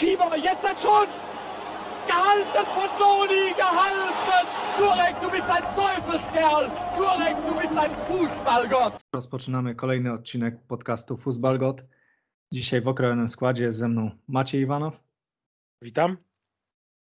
Schieber, 0.00 0.34
jetzt 0.34 0.64
ein 0.64 0.76
Schuss! 0.78 1.28
Gehalten 2.06 2.64
von 2.74 2.88
Doni, 2.98 3.52
gehalten! 3.52 4.46
Turek, 4.78 5.14
du 5.20 5.30
bist 5.30 5.50
ein 5.50 5.62
Teufelskerl! 5.76 6.70
Turek, 6.96 7.36
du 7.46 7.60
bist 7.60 7.76
ein 7.76 7.90
Fußballgott! 8.08 8.94
Rozpoczynamy 9.12 9.74
kolejny 9.74 10.12
odcinek 10.12 10.66
podcastu 10.66 11.16
Fußballgott. 11.16 11.84
Dzisiaj 12.52 12.80
w 12.80 12.88
okrojonym 12.88 13.28
składzie 13.28 13.64
jest 13.64 13.78
ze 13.78 13.88
mną 13.88 14.10
Maciej 14.28 14.62
Iwanow. 14.62 14.94
Witam. 15.82 16.16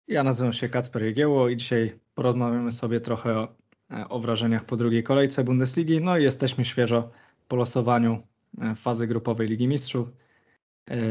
Ja 0.09 0.25
nazywam 0.25 0.53
się 0.53 0.69
Kacper 0.69 1.03
Jegieło 1.03 1.49
i 1.49 1.57
dzisiaj 1.57 1.99
porozmawiamy 2.15 2.73
sobie 2.73 3.01
trochę 3.01 3.39
o, 3.39 3.49
o 4.09 4.21
wrażeniach 4.21 4.65
po 4.65 4.77
drugiej 4.77 5.03
kolejce 5.03 5.45
Bundesligi. 5.45 6.01
No 6.01 6.19
i 6.19 6.23
jesteśmy 6.23 6.65
świeżo 6.65 7.11
po 7.49 7.57
losowaniu 7.57 8.23
e, 8.61 8.75
fazy 8.75 9.07
grupowej 9.07 9.49
Ligi 9.49 9.69
Mistrzów 9.69 10.09
e, 10.09 10.30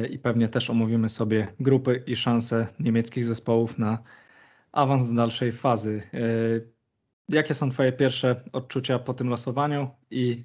i 0.09 0.20
pewnie 0.20 0.50
też 0.50 0.70
omówimy 0.70 1.09
sobie 1.09 1.48
grupy 1.59 2.04
i 2.07 2.16
szanse 2.16 2.68
niemieckich 2.80 3.25
zespołów 3.25 3.77
na 3.77 4.04
awans 4.71 5.09
do 5.09 5.16
dalszej 5.16 5.52
fazy. 5.52 6.02
E, 6.13 6.20
jakie 7.30 7.54
są 7.54 7.71
Twoje 7.71 7.91
pierwsze 7.91 8.44
odczucia 8.54 8.99
po 8.99 9.13
tym 9.13 9.30
losowaniu 9.30 9.90
i 10.12 10.44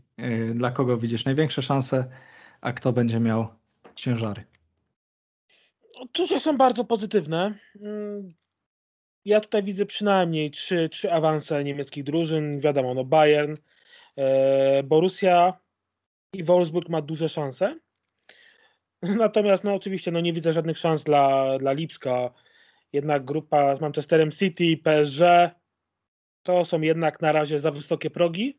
dla 0.54 0.70
kogo 0.70 0.98
widzisz 0.98 1.24
największe 1.24 1.62
szanse, 1.62 2.10
a 2.60 2.72
kto 2.72 2.92
będzie 2.92 3.20
miał 3.20 3.48
ciężary? 3.94 4.44
Odczucia 5.96 6.40
są 6.40 6.56
bardzo 6.56 6.84
pozytywne. 6.84 7.58
Mm, 7.80 8.28
ja 9.24 9.40
tutaj 9.40 9.62
widzę 9.62 9.86
przynajmniej 9.86 10.50
trzy, 10.50 10.88
trzy 10.88 11.12
awanse 11.12 11.64
niemieckich 11.64 12.04
drużyn. 12.04 12.60
Wiadomo, 12.60 12.94
no 12.94 13.04
Bayern, 13.04 13.54
Borussia 14.84 15.60
i 16.32 16.44
Wolfsburg 16.44 16.88
ma 16.88 17.02
duże 17.02 17.28
szanse. 17.28 17.76
Natomiast 19.18 19.64
no 19.64 19.74
oczywiście 19.74 20.10
no 20.10 20.20
nie 20.20 20.32
widzę 20.32 20.52
żadnych 20.52 20.78
szans 20.78 21.04
dla, 21.04 21.58
dla 21.58 21.72
Lipska. 21.72 22.30
Jednak 22.92 23.24
grupa 23.24 23.76
z 23.76 23.80
Manchesterem 23.80 24.30
City, 24.30 24.76
PSG 24.84 25.20
to 26.42 26.64
są 26.64 26.80
jednak 26.80 27.20
na 27.20 27.32
razie 27.32 27.58
za 27.58 27.70
wysokie 27.70 28.10
progi. 28.10 28.58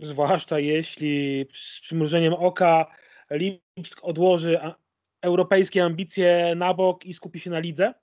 Zwłaszcza 0.00 0.58
jeśli 0.58 1.46
z 1.52 1.80
przymrużeniem 1.80 2.34
oka 2.34 2.86
Lipsk 3.30 4.00
odłoży 4.02 4.60
europejskie 5.22 5.84
ambicje 5.84 6.54
na 6.56 6.74
bok 6.74 7.06
i 7.06 7.14
skupi 7.14 7.40
się 7.40 7.50
na 7.50 7.58
lidze. 7.58 7.94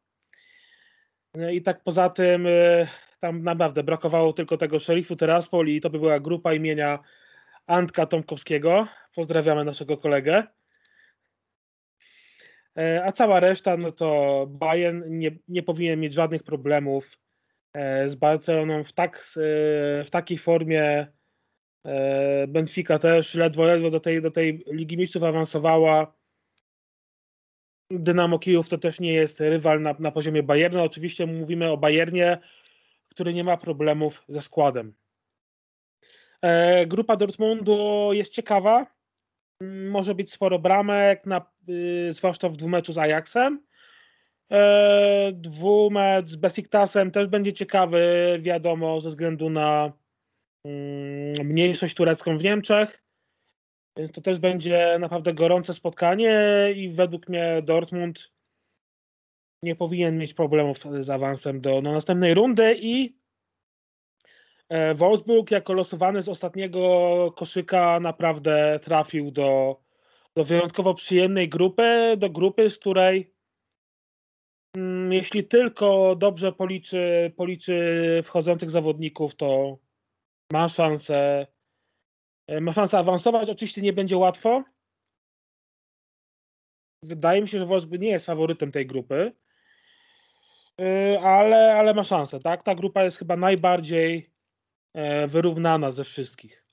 I 1.52 1.62
tak 1.62 1.84
poza 1.84 2.10
tym 2.10 2.48
y, 2.48 2.88
tam 3.20 3.44
naprawdę 3.44 3.84
brakowało 3.84 4.34
tylko 4.34 4.58
tego 4.58 4.80
szerifu 4.80 5.16
Teraspol 5.16 5.68
i 5.68 5.82
to 5.82 5.90
by 5.90 6.00
była 6.00 6.20
grupa 6.20 6.54
imienia 6.54 7.00
Antka 7.68 8.06
Tomkowskiego. 8.06 8.88
Pozdrawiamy 9.16 9.66
naszego 9.66 9.98
kolegę. 9.98 10.44
E, 12.78 13.04
a 13.06 13.12
cała 13.12 13.40
reszta, 13.40 13.78
no 13.78 13.92
to 13.92 14.46
Bayern 14.50 15.04
nie, 15.08 15.32
nie 15.48 15.64
powinien 15.64 16.00
mieć 16.00 16.14
żadnych 16.14 16.44
problemów 16.44 17.20
e, 17.74 18.10
z 18.10 18.16
Barceloną 18.16 18.84
w, 18.84 18.94
tak, 18.94 19.18
e, 19.18 20.04
w 20.04 20.10
takiej 20.12 20.38
formie. 20.38 21.08
Benfica 22.48 23.00
też 23.00 23.36
ledwo, 23.36 23.66
ledwo 23.66 23.90
do 23.90 24.00
tej, 24.00 24.22
do 24.22 24.32
tej 24.32 24.64
Ligi 24.68 24.98
Mistrzów 24.98 25.24
awansowała. 25.24 26.14
Dynamo 27.92 28.40
Kijów 28.40 28.70
to 28.70 28.78
też 28.78 29.00
nie 29.00 29.14
jest 29.14 29.40
rywal 29.40 29.82
na, 29.82 29.96
na 30.00 30.12
poziomie 30.12 30.44
Bayernu. 30.44 30.84
Oczywiście 30.84 31.26
mówimy 31.26 31.72
o 31.72 31.78
Bayernie, 31.78 32.38
który 33.10 33.34
nie 33.34 33.44
ma 33.44 33.58
problemów 33.58 34.24
ze 34.28 34.42
składem. 34.42 34.94
E, 36.42 36.86
grupa 36.86 37.16
Dortmundu 37.16 38.10
jest 38.14 38.32
ciekawa. 38.32 38.98
Może 39.90 40.16
być 40.16 40.32
sporo 40.32 40.60
bramek, 40.60 41.26
na, 41.26 41.52
y, 41.70 42.14
zwłaszcza 42.14 42.50
w 42.50 42.58
dwumeczu 42.58 42.94
z 42.94 42.98
Ajaxem. 42.98 43.68
E, 44.52 45.32
dwumecz 45.34 46.30
z 46.30 46.36
Besiktasem 46.36 47.12
też 47.12 47.28
będzie 47.28 47.54
ciekawy, 47.54 48.00
wiadomo, 48.42 49.02
ze 49.02 49.10
względu 49.10 49.50
na 49.50 49.92
mm, 50.66 51.48
mniejszość 51.48 51.96
turecką 51.96 52.38
w 52.38 52.44
Niemczech. 52.44 53.04
Więc 53.98 54.12
to 54.12 54.22
też 54.22 54.40
będzie 54.40 54.98
naprawdę 55.00 55.34
gorące 55.34 55.74
spotkanie 55.74 56.34
i 56.76 56.90
według 56.90 57.30
mnie 57.30 57.62
Dortmund 57.64 58.32
nie 59.64 59.76
powinien 59.76 60.18
mieć 60.18 60.34
problemów 60.34 60.78
z 61.00 61.10
awansem 61.10 61.62
do 61.62 61.82
no, 61.82 61.92
następnej 61.92 62.34
rundy 62.34 62.76
i 62.80 63.18
Wolfsburg 64.96 65.52
jako 65.52 65.74
losowany 65.74 66.22
z 66.22 66.30
ostatniego 66.30 67.34
koszyka 67.36 68.00
naprawdę 68.00 68.80
trafił 68.84 69.32
do, 69.32 69.80
do 70.36 70.44
wyjątkowo 70.44 70.94
przyjemnej 70.94 71.50
grupy, 71.50 72.16
do 72.18 72.30
grupy, 72.30 72.70
z 72.70 72.80
której 72.80 73.34
mm, 74.78 75.14
jeśli 75.14 75.48
tylko 75.48 76.16
dobrze 76.16 76.52
policzy, 76.52 77.34
policzy 77.36 78.22
wchodzących 78.24 78.70
zawodników, 78.70 79.36
to 79.36 79.78
ma 80.52 80.68
szansę 80.68 81.48
e, 82.48 82.62
ma 82.62 82.72
szansę 82.72 82.98
awansować. 82.98 83.50
Oczywiście 83.50 83.82
nie 83.82 83.94
będzie 83.94 84.18
łatwo. 84.18 84.64
Wydaje 87.04 87.42
mi 87.42 87.48
się, 87.48 87.60
że 87.60 87.66
Wolfsburg 87.66 88.02
nie 88.02 88.10
jest 88.10 88.26
faworytem 88.26 88.72
tej 88.72 88.88
grupy. 88.88 89.32
Y, 90.82 91.20
ale, 91.20 91.74
ale 91.74 91.94
ma 91.94 92.04
szansę, 92.04 92.40
tak? 92.40 92.64
Ta 92.64 92.76
grupa 92.76 93.04
jest 93.04 93.18
chyba 93.18 93.36
najbardziej 93.36 94.18
e, 94.18 94.37
wyrównana 95.28 95.92
ze 95.92 96.04
wszystkich. 96.04 96.68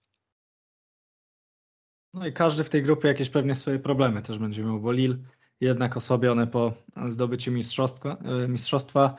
No 2.15 2.27
i 2.27 2.33
każdy 2.33 2.65
w 2.65 2.69
tej 2.69 2.83
grupie 2.83 3.09
jakieś 3.09 3.31
pewnie 3.31 3.55
swoje 3.55 3.79
problemy 3.79 4.23
też 4.23 4.39
będzie 4.39 4.63
miał, 4.63 4.81
bo 4.81 4.93
Lille 4.93 5.17
jednak 5.61 5.97
osłabiony 5.97 6.47
po 6.47 6.73
zdobyciu 7.09 7.53
mistrzostwa, 7.53 8.17
e, 8.45 8.49
mistrzostwa. 8.49 9.17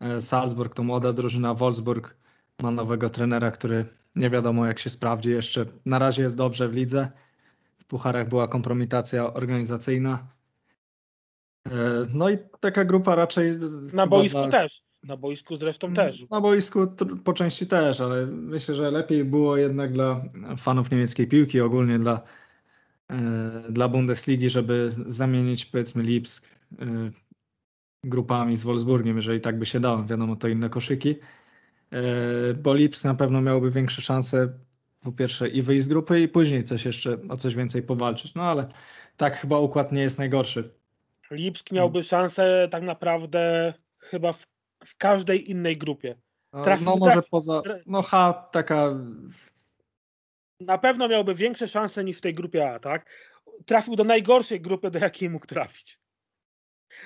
E, 0.00 0.20
Salzburg 0.20 0.74
to 0.74 0.82
młoda 0.82 1.12
drużyna, 1.12 1.54
Wolfsburg 1.54 2.16
ma 2.62 2.70
nowego 2.70 3.10
trenera, 3.10 3.50
który 3.50 3.84
nie 4.16 4.30
wiadomo 4.30 4.66
jak 4.66 4.78
się 4.78 4.90
sprawdzi 4.90 5.30
jeszcze. 5.30 5.66
Na 5.86 5.98
razie 5.98 6.22
jest 6.22 6.36
dobrze 6.36 6.68
w 6.68 6.74
lidze. 6.74 7.10
W 7.78 7.84
pucharach 7.84 8.28
była 8.28 8.48
kompromitacja 8.48 9.34
organizacyjna. 9.34 10.26
E, 11.66 11.70
no 12.14 12.30
i 12.30 12.38
taka 12.60 12.84
grupa 12.84 13.14
raczej. 13.14 13.58
Na 13.92 14.06
boisku 14.06 14.38
dla... 14.38 14.48
też. 14.48 14.82
Na 15.06 15.16
boisku 15.16 15.56
zresztą 15.56 15.94
też. 15.94 16.30
Na 16.30 16.40
boisku 16.40 16.86
po 17.24 17.32
części 17.32 17.66
też, 17.66 18.00
ale 18.00 18.26
myślę, 18.26 18.74
że 18.74 18.90
lepiej 18.90 19.24
było 19.24 19.56
jednak 19.56 19.92
dla 19.92 20.20
fanów 20.58 20.90
niemieckiej 20.90 21.26
piłki, 21.26 21.60
ogólnie 21.60 21.98
dla, 21.98 22.22
e, 23.10 23.62
dla 23.70 23.88
Bundesligi, 23.88 24.50
żeby 24.50 24.94
zamienić 25.06 25.64
powiedzmy 25.64 26.02
Lipsk 26.02 26.48
e, 26.78 26.86
grupami 28.04 28.56
z 28.56 28.64
Wolfsburgiem, 28.64 29.16
jeżeli 29.16 29.40
tak 29.40 29.58
by 29.58 29.66
się 29.66 29.80
dało. 29.80 30.04
Wiadomo, 30.04 30.36
to 30.36 30.48
inne 30.48 30.70
koszyki. 30.70 31.14
Bo 32.62 32.74
Lipsk 32.74 33.04
na 33.04 33.14
pewno 33.14 33.42
miałby 33.42 33.70
większe 33.70 34.02
szanse 34.02 34.48
po 35.00 35.12
pierwsze 35.12 35.48
i 35.48 35.62
wyjść 35.62 35.84
z 35.84 35.88
grupy 35.88 36.20
i 36.20 36.28
później 36.28 36.64
coś 36.64 36.84
jeszcze 36.84 37.18
o 37.28 37.36
coś 37.36 37.54
więcej 37.54 37.82
powalczyć. 37.82 38.34
No 38.34 38.42
ale 38.42 38.68
tak 39.16 39.36
chyba 39.36 39.58
układ 39.58 39.92
nie 39.92 40.02
jest 40.02 40.18
najgorszy. 40.18 40.70
Lipsk 41.30 41.72
miałby 41.72 42.02
szansę 42.02 42.68
tak 42.70 42.82
naprawdę 42.82 43.74
chyba 43.98 44.32
w, 44.32 44.46
w 44.86 44.96
każdej 44.96 45.50
innej 45.50 45.76
grupie. 45.78 46.16
No, 46.52 46.62
trafił, 46.62 46.84
no 46.84 46.96
może 46.96 47.12
trafił, 47.12 47.30
poza, 47.30 47.62
no 47.86 48.02
H 48.02 48.32
taka... 48.52 48.94
Na 50.60 50.78
pewno 50.78 51.08
miałby 51.08 51.34
większe 51.34 51.68
szanse 51.68 52.04
niż 52.04 52.18
w 52.18 52.20
tej 52.20 52.34
grupie 52.34 52.70
A, 52.70 52.78
tak? 52.78 53.10
Trafił 53.66 53.96
do 53.96 54.04
najgorszej 54.04 54.60
grupy, 54.60 54.90
do 54.90 54.98
jakiej 54.98 55.30
mógł 55.30 55.46
trafić. 55.46 56.00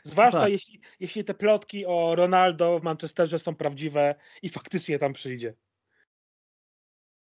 Zwłaszcza 0.05 0.41
tak. 0.41 0.51
jeśli, 0.51 0.81
jeśli 1.01 1.25
te 1.25 1.35
plotki 1.35 1.87
o 1.87 2.15
Ronaldo 2.15 2.79
w 2.79 2.83
Manchesterze 2.83 3.39
są 3.39 3.55
prawdziwe 3.55 4.15
i 4.43 4.49
faktycznie 4.49 4.99
tam 4.99 5.13
przyjdzie. 5.13 5.55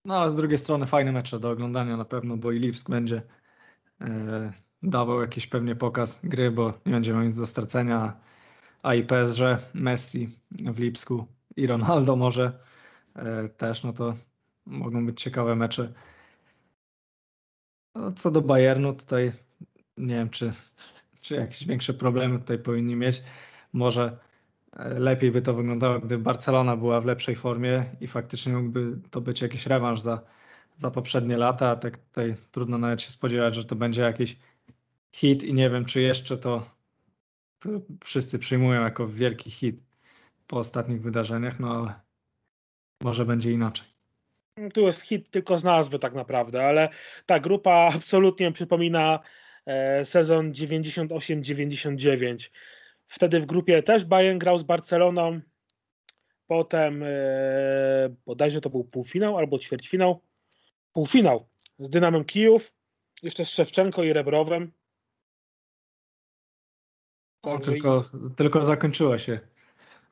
No 0.05 0.17
ale 0.17 0.29
z 0.29 0.35
drugiej 0.35 0.57
strony 0.57 0.87
fajne 0.87 1.11
mecze 1.11 1.39
do 1.39 1.49
oglądania 1.49 1.97
na 1.97 2.05
pewno, 2.05 2.37
bo 2.37 2.51
i 2.51 2.59
Lipsk 2.59 2.89
będzie 2.89 3.21
e, 4.01 4.53
dawał 4.83 5.21
jakiś 5.21 5.47
pewnie 5.47 5.75
pokaz 5.75 6.25
gry, 6.25 6.51
bo 6.51 6.73
nie 6.85 6.91
będzie 6.91 7.13
miał 7.13 7.23
nic 7.23 7.39
do 7.39 7.47
stracenia. 7.47 8.19
A 8.83 8.95
i 8.95 9.03
PSG, 9.03 9.41
Messi 9.73 10.29
w 10.51 10.79
Lipsku 10.79 11.27
i 11.55 11.67
Ronaldo 11.67 12.15
może 12.15 12.59
e, 13.15 13.49
też, 13.49 13.83
no 13.83 13.93
to 13.93 14.15
mogą 14.65 15.05
być 15.05 15.21
ciekawe 15.21 15.55
mecze. 15.55 15.93
No, 17.95 18.11
co 18.11 18.31
do 18.31 18.41
Bayernu, 18.41 18.93
tutaj 18.93 19.31
nie 19.97 20.15
wiem, 20.15 20.29
czy, 20.29 20.53
czy 21.21 21.35
jakieś 21.35 21.67
większe 21.67 21.93
problemy 21.93 22.39
tutaj 22.39 22.59
powinni 22.59 22.95
mieć. 22.95 23.23
Może 23.73 24.17
e, 24.73 24.99
lepiej 24.99 25.31
by 25.31 25.41
to 25.41 25.53
wyglądało, 25.53 25.99
gdyby 25.99 26.23
Barcelona 26.23 26.77
była 26.77 27.01
w 27.01 27.05
lepszej 27.05 27.35
formie 27.35 27.85
i 28.01 28.07
faktycznie 28.07 28.53
mógłby 28.53 28.97
to 29.11 29.21
być 29.21 29.41
jakiś 29.41 29.65
rewanż 29.65 29.99
za, 29.99 30.21
za 30.77 30.91
poprzednie 30.91 31.37
lata. 31.37 31.75
Tak 31.75 31.97
tutaj 31.97 32.35
trudno 32.51 32.77
nawet 32.77 33.01
się 33.01 33.11
spodziewać, 33.11 33.55
że 33.55 33.65
to 33.65 33.75
będzie 33.75 34.01
jakiś 34.01 34.37
hit 35.11 35.43
i 35.43 35.53
nie 35.53 35.69
wiem, 35.69 35.85
czy 35.85 36.01
jeszcze 36.01 36.37
to, 36.37 36.59
to 36.59 36.78
wszyscy 38.03 38.39
przyjmują 38.39 38.83
jako 38.83 39.07
wielki 39.07 39.51
hit 39.51 39.75
po 40.47 40.57
ostatnich 40.57 41.01
wydarzeniach, 41.01 41.59
no 41.59 41.75
ale 41.75 41.93
może 43.03 43.25
będzie 43.25 43.51
inaczej. 43.51 43.87
Tu 44.73 44.81
jest 44.81 45.01
hit 45.01 45.31
tylko 45.31 45.57
z 45.57 45.63
nazwy 45.63 45.99
tak 45.99 46.13
naprawdę, 46.13 46.65
ale 46.65 46.89
ta 47.25 47.39
grupa 47.39 47.91
absolutnie 47.95 48.51
przypomina 48.51 49.19
e, 49.65 50.05
sezon 50.05 50.51
98-99. 50.51 52.49
Wtedy 53.07 53.39
w 53.39 53.45
grupie 53.45 53.83
też 53.83 54.05
Bayern 54.05 54.37
grał 54.39 54.57
z 54.57 54.63
Barceloną. 54.63 55.41
Potem 56.47 57.03
e, 57.03 57.07
bodajże 58.25 58.61
to 58.61 58.69
był 58.69 58.83
półfinał 58.83 59.37
albo 59.37 59.59
ćwierćfinał. 59.59 60.21
Półfinał 60.93 61.47
z 61.79 61.89
Dynamem 61.89 62.25
Kijów, 62.25 62.73
jeszcze 63.23 63.45
z 63.45 63.49
Szewczenko 63.49 64.03
i 64.03 64.13
Rebrowem. 64.13 64.71
Także 67.41 67.71
tylko, 67.71 68.03
tylko 68.35 68.65
zakończyło 68.65 69.17
się 69.17 69.39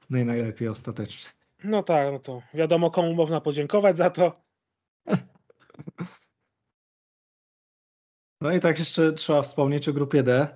no 0.10 0.18
i 0.18 0.26
najlepiej 0.26 0.68
ostatecznie. 0.68 1.32
No 1.64 1.84
tak, 1.84 2.12
no 2.12 2.20
to 2.20 2.42
wiadomo 2.54 2.92
komu 2.92 3.14
można 3.14 3.42
podziękować 3.42 3.98
za 3.98 4.10
to. 4.10 4.34
No 8.42 8.52
i 8.52 8.60
tak 8.60 8.80
jeszcze 8.80 9.14
trzeba 9.14 9.42
wspomnieć 9.42 9.90
o 9.90 9.94
grupie 9.94 10.24
D, 10.24 10.48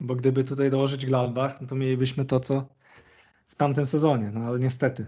bo 0.00 0.14
gdyby 0.14 0.44
tutaj 0.44 0.70
dołożyć 0.70 1.06
Gladbach, 1.06 1.60
no 1.60 1.66
to 1.66 1.74
mielibyśmy 1.74 2.24
to, 2.24 2.40
co 2.40 2.68
w 3.48 3.54
tamtym 3.54 3.86
sezonie, 3.86 4.30
no 4.34 4.40
ale 4.40 4.58
niestety. 4.58 5.06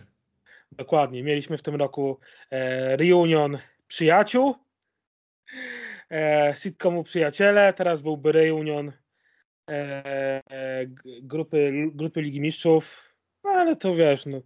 Dokładnie. 0.72 1.22
Mieliśmy 1.22 1.58
w 1.58 1.62
tym 1.62 1.74
roku 1.74 2.18
e, 2.50 2.96
reunion 2.96 3.58
przyjaciół, 3.88 4.54
e, 6.10 6.54
sitcomu 6.56 7.04
Przyjaciele, 7.04 7.72
teraz 7.72 8.02
byłby 8.02 8.32
reunion 8.32 8.92
grupy, 11.22 11.90
grupy 11.94 12.22
Ligi 12.22 12.40
Mistrzów, 12.40 13.14
no, 13.44 13.50
ale 13.50 13.76
to 13.76 13.94
wiesz, 13.94 14.26
no, 14.26 14.40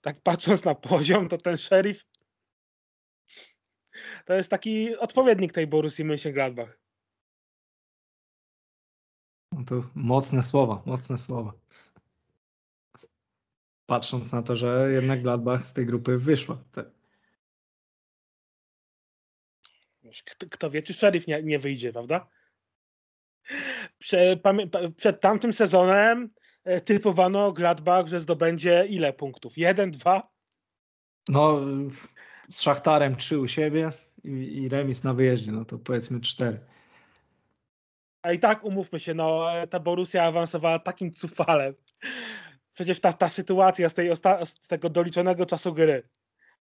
tak 0.00 0.20
patrząc 0.20 0.64
na 0.64 0.74
poziom, 0.74 1.28
to 1.28 1.38
ten 1.38 1.56
szerif 1.56 2.04
to 4.24 4.34
jest 4.34 4.50
taki 4.50 4.96
odpowiednik 4.96 5.52
tej 5.52 5.66
Borussii 5.66 6.04
Mönchengladbach. 6.04 6.78
No 9.52 9.64
to 9.64 9.90
mocne 9.94 10.42
słowa, 10.42 10.82
mocne 10.86 11.18
słowa. 11.18 11.52
Patrząc 13.86 14.32
na 14.32 14.42
to, 14.42 14.56
że 14.56 14.88
jednak 14.92 15.22
Gladbach 15.22 15.66
z 15.66 15.72
tej 15.72 15.86
grupy 15.86 16.18
wyszła. 16.18 16.64
Tak. 16.72 16.86
Kto, 20.26 20.46
kto 20.50 20.70
wie, 20.70 20.82
czy 20.82 20.94
szerif 20.94 21.26
nie, 21.26 21.42
nie 21.42 21.58
wyjdzie, 21.58 21.92
prawda? 21.92 22.28
Prze, 23.98 24.36
przed 24.96 25.20
tamtym 25.20 25.52
sezonem 25.52 26.30
e, 26.64 26.80
typowano 26.80 27.52
Gladbach, 27.52 28.06
że 28.06 28.20
zdobędzie 28.20 28.86
ile 28.88 29.12
punktów? 29.12 29.58
Jeden, 29.58 29.90
dwa? 29.90 30.22
No, 31.28 31.60
z 32.50 32.60
Szachtarem 32.60 33.16
trzy 33.16 33.38
u 33.38 33.48
siebie 33.48 33.92
i, 34.24 34.28
i 34.30 34.68
remis 34.68 35.04
na 35.04 35.14
wyjeździe, 35.14 35.52
no 35.52 35.64
to 35.64 35.78
powiedzmy 35.78 36.20
cztery. 36.20 36.60
A 38.22 38.32
i 38.32 38.38
tak 38.38 38.64
umówmy 38.64 39.00
się, 39.00 39.14
no 39.14 39.52
e, 39.52 39.66
ta 39.66 39.80
Borussia 39.80 40.22
awansowała 40.22 40.78
takim 40.78 41.12
cufalem. 41.12 41.74
Przecież 42.74 43.00
ta, 43.00 43.12
ta 43.12 43.28
sytuacja 43.28 43.88
z, 43.88 43.94
tej 43.94 44.10
osta- 44.10 44.46
z 44.46 44.68
tego 44.68 44.90
doliczonego 44.90 45.46
czasu 45.46 45.74
gry. 45.74 46.08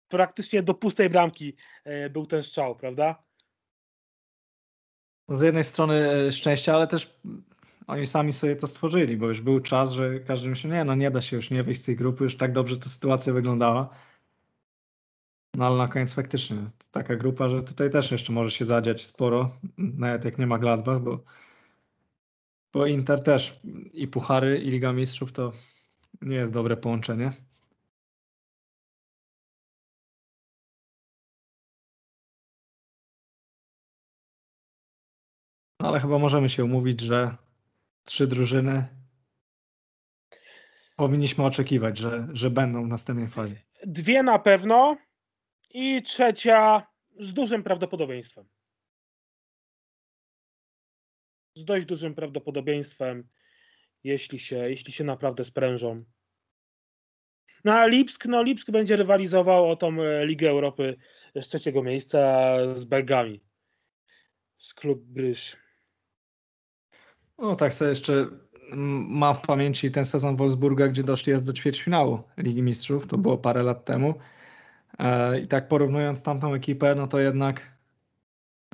Praktycznie 0.09 0.63
do 0.63 0.75
pustej 0.75 1.11
bramki 1.11 1.57
e, 1.85 2.11
był 2.11 2.27
ten 2.27 2.43
strzał, 2.43 2.77
prawda? 2.77 3.23
No 5.29 5.39
z 5.39 5.43
jednej 5.43 5.65
strony 5.65 5.95
e, 6.11 6.33
szczęście, 6.33 6.75
ale 6.75 6.87
też 6.87 7.21
oni 7.87 8.07
sami 8.07 8.33
sobie 8.33 8.57
to 8.57 8.67
stworzyli, 8.67 9.17
bo 9.17 9.29
już 9.29 9.41
był 9.41 9.61
czas, 9.61 9.93
że 9.93 10.21
każdy 10.21 10.49
myślał, 10.49 10.73
nie 10.73 10.85
no 10.85 10.95
nie 10.95 11.11
da 11.11 11.21
się 11.23 11.37
już 11.37 11.51
nie 11.51 11.63
wyjść 11.63 11.81
z 11.81 11.85
tej 11.85 11.97
grupy, 11.97 12.25
już 12.25 12.37
tak 12.37 12.53
dobrze 12.53 12.77
ta 12.77 12.89
sytuacja 12.89 13.33
wyglądała. 13.33 13.89
No 15.55 15.67
ale 15.67 15.77
na 15.77 15.89
koniec 15.89 16.13
faktycznie 16.13 16.57
taka 16.91 17.17
grupa, 17.17 17.49
że 17.49 17.63
tutaj 17.63 17.91
też 17.91 18.11
jeszcze 18.13 18.33
może 18.33 18.51
się 18.51 18.65
zadziać 18.65 19.07
sporo, 19.07 19.51
nawet 19.79 20.25
jak 20.25 20.39
nie 20.39 20.47
ma 20.47 20.59
Gladbach, 20.59 21.01
bo, 21.01 21.25
bo 22.73 22.87
Inter 22.87 23.23
też 23.23 23.61
i 23.93 24.09
Puchary 24.09 24.59
i 24.59 24.71
Liga 24.71 24.93
Mistrzów 24.93 25.33
to 25.33 25.53
nie 26.23 26.37
jest 26.37 26.55
dobre 26.55 26.77
połączenie. 26.77 27.48
No 35.81 35.89
ale 35.89 36.01
chyba 36.01 36.19
możemy 36.19 36.49
się 36.49 36.65
umówić, 36.65 37.01
że 37.01 37.37
trzy 38.05 38.27
drużyny 38.27 38.89
powinniśmy 40.97 41.45
oczekiwać, 41.45 41.99
że, 41.99 42.29
że 42.33 42.51
będą 42.51 42.85
w 42.85 42.89
następnej 42.89 43.29
fazie. 43.29 43.63
Dwie 43.87 44.23
na 44.23 44.39
pewno 44.39 44.97
i 45.71 46.03
trzecia 46.03 46.87
z 47.19 47.35
dużym 47.35 47.63
prawdopodobieństwem. 47.63 48.49
Z 51.55 51.65
dość 51.65 51.87
dużym 51.87 52.15
prawdopodobieństwem, 52.15 53.29
jeśli 54.05 54.39
się, 54.39 54.57
jeśli 54.57 54.93
się 54.93 55.05
naprawdę 55.05 55.45
sprężą. 55.45 56.05
No 57.65 57.73
a 57.73 57.87
Lipsk, 57.87 58.27
no 58.27 58.43
Lipsk 58.43 58.71
będzie 58.71 58.97
rywalizował 58.97 59.71
o 59.71 59.77
tą 59.77 60.03
e, 60.03 60.27
Ligę 60.27 60.51
Europy 60.51 60.97
z 61.35 61.49
trzeciego 61.49 61.83
miejsca 61.83 62.21
z 62.75 62.85
Belgami. 62.85 63.41
Z 64.57 64.75
klub 64.75 65.05
Bryż. 65.05 65.68
No 67.39 67.57
tak 67.57 67.75
sobie 67.75 67.89
jeszcze 67.89 68.13
mm, 68.73 69.07
mam 69.11 69.35
w 69.35 69.41
pamięci 69.41 69.91
ten 69.91 70.05
sezon 70.05 70.37
Wolfsburga, 70.37 70.89
gdzie 70.89 71.03
doszli 71.03 71.33
aż 71.33 71.43
do 71.43 71.53
ćwierćfinału 71.53 72.23
Ligi 72.37 72.63
Mistrzów, 72.63 73.07
to 73.07 73.19
było 73.19 73.39
parę 73.39 73.63
lat 73.63 73.85
temu. 73.85 74.15
E, 74.99 75.41
I 75.41 75.47
tak 75.47 75.69
porównując 75.69 76.23
tamtą 76.23 76.55
ekipę, 76.55 76.95
no 76.95 77.07
to 77.07 77.19
jednak 77.21 77.73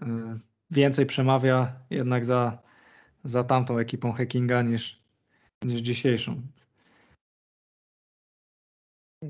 e, 0.03 0.39
więcej 0.71 1.07
przemawia 1.07 1.81
jednak 1.91 2.27
za, 2.27 2.59
za 3.25 3.45
tamtą 3.45 3.79
ekipą 3.79 4.13
Hackinga 4.13 4.63
niż, 4.63 5.03
niż 5.65 5.81
dzisiejszą. 5.81 6.43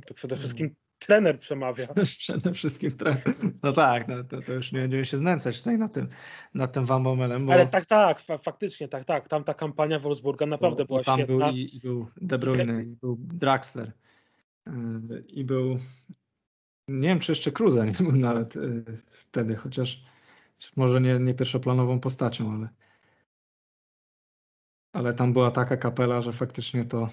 To 0.06 0.14
przede 0.14 0.36
wszystkim 0.36 0.74
trener 1.06 1.38
przemawia. 1.40 1.86
Przede 2.18 2.52
wszystkim 2.52 2.90
tre- 2.90 3.16
No 3.62 3.72
tak, 3.72 4.08
no 4.08 4.24
to, 4.24 4.42
to 4.42 4.52
już 4.52 4.72
nie 4.72 4.80
będziemy 4.80 5.04
się 5.04 5.16
znęcać 5.16 5.58
tutaj 5.58 5.78
nad 5.78 5.92
tym, 5.92 6.08
nad 6.54 6.72
tym 6.72 6.86
Van 6.86 7.02
Bommelem, 7.02 7.46
bo, 7.46 7.52
Ale 7.52 7.66
tak, 7.66 7.86
tak, 7.86 8.20
fa- 8.20 8.38
faktycznie, 8.38 8.88
tak, 8.88 9.04
tak. 9.04 9.28
Tamta 9.28 9.54
kampania 9.54 9.98
Wolfsburga 9.98 10.46
naprawdę 10.46 10.84
bo, 10.84 10.86
była 10.86 11.00
bo 11.00 11.04
tam 11.04 11.18
świetna. 11.18 11.46
był 11.46 11.56
i, 11.56 11.76
i 11.76 11.80
był 11.80 12.06
De 12.16 12.38
Bruyne, 12.38 12.82
i 12.84 12.96
był 12.96 13.16
Draxler 13.20 13.92
yy, 14.66 14.72
i 15.28 15.44
był 15.44 15.78
nie 16.88 17.08
wiem, 17.08 17.20
czy 17.20 17.32
jeszcze 17.32 17.52
Cruze 17.52 17.86
nie 17.86 17.92
był 17.92 18.12
nawet 18.12 18.54
yy, 18.54 18.84
wtedy, 19.10 19.56
chociaż 19.56 20.02
może 20.76 21.00
nie, 21.00 21.18
nie 21.18 21.34
pierwszoplanową 21.34 22.00
postacią, 22.00 22.52
ale 22.54 22.68
ale 24.92 25.14
tam 25.14 25.32
była 25.32 25.50
taka 25.50 25.76
kapela, 25.76 26.20
że 26.20 26.32
faktycznie 26.32 26.84
to, 26.84 27.10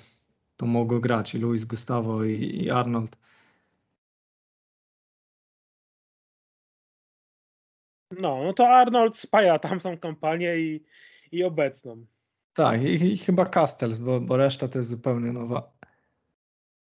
to 0.57 0.65
mogło 0.65 0.99
grać 0.99 1.35
i 1.35 1.37
Luis 1.39 1.65
Gustavo 1.65 2.23
i, 2.23 2.63
i 2.63 2.69
Arnold. 2.71 3.17
No, 8.19 8.43
no 8.43 8.53
to 8.53 8.69
Arnold 8.69 9.17
spaja 9.17 9.59
tamtą 9.59 9.97
kampanię 9.97 10.57
i, 10.57 10.83
i 11.31 11.43
obecną. 11.43 12.05
Tak, 12.53 12.83
i, 12.83 13.13
i 13.13 13.17
chyba 13.17 13.45
Castells, 13.45 13.99
bo, 13.99 14.19
bo 14.19 14.37
reszta 14.37 14.67
to 14.67 14.79
jest 14.79 14.89
zupełnie 14.89 15.31
nowa, 15.31 15.71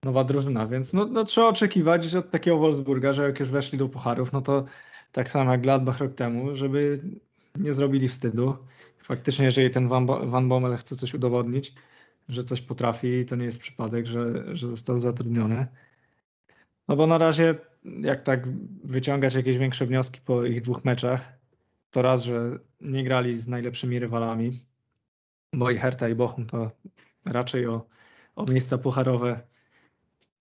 nowa 0.03 0.23
drużyna, 0.23 0.67
więc 0.67 0.93
no, 0.93 1.05
no, 1.05 1.23
trzeba 1.23 1.47
oczekiwać 1.47 2.05
że 2.05 2.19
od 2.19 2.31
takiego 2.31 2.57
Wolfsburga, 2.57 3.13
że 3.13 3.23
jak 3.23 3.39
już 3.39 3.49
weszli 3.49 3.77
do 3.77 3.89
pucharów, 3.89 4.31
no 4.31 4.41
to 4.41 4.65
tak 5.11 5.29
samo 5.29 5.51
jak 5.51 5.61
Gladbach 5.61 5.97
rok 5.97 6.15
temu, 6.15 6.55
żeby 6.55 7.01
nie 7.55 7.73
zrobili 7.73 8.07
wstydu. 8.07 8.57
Faktycznie, 8.97 9.45
jeżeli 9.45 9.69
ten 9.69 9.87
Van, 9.87 10.05
Van 10.05 10.49
Bommel 10.49 10.77
chce 10.77 10.95
coś 10.95 11.13
udowodnić, 11.13 11.73
że 12.29 12.43
coś 12.43 12.61
potrafi, 12.61 13.25
to 13.25 13.35
nie 13.35 13.45
jest 13.45 13.59
przypadek, 13.59 14.05
że, 14.05 14.55
że 14.55 14.69
został 14.69 15.01
zatrudniony. 15.01 15.67
No 16.87 16.95
bo 16.95 17.07
na 17.07 17.17
razie, 17.17 17.55
jak 17.83 18.23
tak 18.23 18.47
wyciągać 18.83 19.35
jakieś 19.35 19.57
większe 19.57 19.85
wnioski 19.85 20.21
po 20.25 20.45
ich 20.45 20.61
dwóch 20.61 20.85
meczach, 20.85 21.39
to 21.91 22.01
raz, 22.01 22.23
że 22.23 22.59
nie 22.81 23.03
grali 23.03 23.35
z 23.35 23.47
najlepszymi 23.47 23.99
rywalami, 23.99 24.51
bo 25.53 25.71
i 25.71 25.77
Hertha 25.77 26.09
i 26.09 26.15
Bochum 26.15 26.45
to 26.45 26.71
raczej 27.25 27.67
o, 27.67 27.85
o 28.35 28.45
miejsca 28.45 28.77
pucharowe 28.77 29.41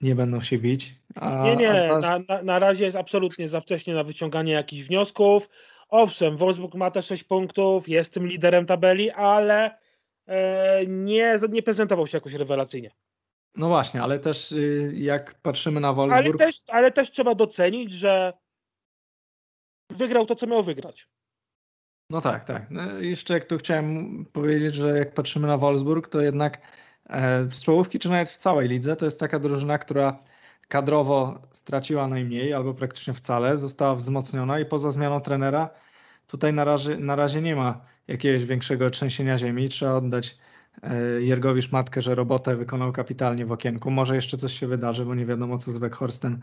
nie 0.00 0.14
będą 0.14 0.40
się 0.40 0.58
bić. 0.58 0.94
A, 1.14 1.44
Nie, 1.44 1.56
nie, 1.56 1.92
a 1.92 1.98
na, 1.98 2.18
na, 2.28 2.42
na 2.42 2.58
razie 2.58 2.84
jest 2.84 2.96
absolutnie 2.96 3.48
za 3.48 3.60
wcześnie 3.60 3.94
na 3.94 4.04
wyciąganie 4.04 4.52
jakichś 4.52 4.82
wniosków. 4.82 5.48
Owszem, 5.88 6.36
Wolfsburg 6.36 6.74
ma 6.74 6.90
te 6.90 7.02
6 7.02 7.24
punktów, 7.24 7.88
jest 7.88 8.14
tym 8.14 8.26
liderem 8.26 8.66
tabeli, 8.66 9.10
ale 9.10 9.78
e, 10.26 10.86
nie, 10.86 11.38
nie 11.50 11.62
prezentował 11.62 12.06
się 12.06 12.16
jakoś 12.16 12.32
rewelacyjnie. 12.32 12.90
No 13.56 13.68
właśnie, 13.68 14.02
ale 14.02 14.18
też 14.18 14.52
y, 14.52 14.92
jak 14.96 15.40
patrzymy 15.40 15.80
na 15.80 15.88
Ale 15.88 15.96
Wolfsburg, 15.96 16.38
też, 16.38 16.56
ale 16.68 16.92
też 16.92 17.10
trzeba 17.10 17.34
docenić, 17.34 17.90
że 17.90 18.32
wygrał 19.90 20.26
to, 20.26 20.34
co 20.34 20.46
miał 20.46 20.62
wygrać. 20.62 21.08
no 22.10 22.20
tak, 22.20 22.44
tak. 22.44 22.70
No, 22.70 22.98
jeszcze 23.00 23.34
jak 23.34 23.44
tu 23.44 23.58
chciałem 23.58 24.24
powiedzieć, 24.32 24.74
że 24.74 24.98
jak 24.98 25.14
patrzymy 25.14 25.48
na 25.48 25.56
Wolfsburg, 25.56 26.08
to 26.08 26.20
jednak 26.20 26.60
e, 27.04 27.44
w 27.44 27.54
czołówki, 27.54 27.98
czy 27.98 28.08
nawet 28.08 28.28
w 28.28 28.36
całej 28.36 28.68
lidze, 28.68 28.96
to 28.96 29.04
jest 29.04 29.20
taka 29.20 29.38
drużyna, 29.38 29.78
która 29.78 30.18
kadrowo 30.68 31.42
straciła 31.52 32.08
najmniej 32.08 32.54
albo 32.54 32.74
praktycznie 32.74 33.14
wcale, 33.14 33.56
została 33.56 33.94
wzmocniona 33.94 34.60
i 34.60 34.66
poza 34.66 34.90
zmianą 34.90 35.20
trenera 35.20 35.70
tutaj 36.26 36.52
na 36.52 36.64
razie, 36.64 36.96
na 36.96 37.16
razie 37.16 37.42
nie 37.42 37.56
ma 37.56 37.80
jakiegoś 38.08 38.44
większego 38.44 38.90
trzęsienia 38.90 39.38
ziemi. 39.38 39.68
Trzeba 39.68 39.94
oddać 39.94 40.38
e, 40.82 41.22
Jergowi 41.22 41.62
Szmatkę, 41.62 42.02
że 42.02 42.14
robotę 42.14 42.56
wykonał 42.56 42.92
kapitalnie 42.92 43.46
w 43.46 43.52
okienku. 43.52 43.90
Może 43.90 44.14
jeszcze 44.14 44.36
coś 44.36 44.58
się 44.58 44.66
wydarzy, 44.66 45.04
bo 45.04 45.14
nie 45.14 45.26
wiadomo 45.26 45.58
co 45.58 45.70
z 45.70 45.78
Weghorsten. 45.78 46.40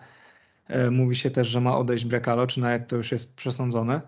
E, 0.67 0.91
mówi 0.91 1.15
się 1.15 1.31
też, 1.31 1.47
że 1.47 1.61
ma 1.61 1.77
odejść 1.77 2.05
Brekalo, 2.05 2.47
czy 2.47 2.59
nawet 2.59 2.87
to 2.87 2.95
już 2.95 3.11
jest 3.11 3.35
przesądzone. 3.35 4.01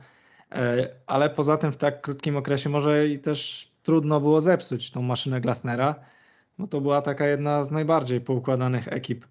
E, 0.51 0.89
ale 1.07 1.29
poza 1.29 1.57
tym 1.57 1.71
w 1.71 1.77
tak 1.77 2.01
krótkim 2.01 2.37
okresie 2.37 2.69
może 2.69 3.07
i 3.07 3.19
też 3.19 3.71
trudno 3.83 4.19
było 4.19 4.41
zepsuć 4.41 4.91
tą 4.91 5.01
maszynę 5.01 5.41
Glasnera, 5.41 5.95
bo 6.57 6.67
to 6.67 6.81
była 6.81 7.01
taka 7.01 7.27
jedna 7.27 7.63
z 7.63 7.71
najbardziej 7.71 8.21
poukładanych 8.21 8.87
ekip 8.87 9.25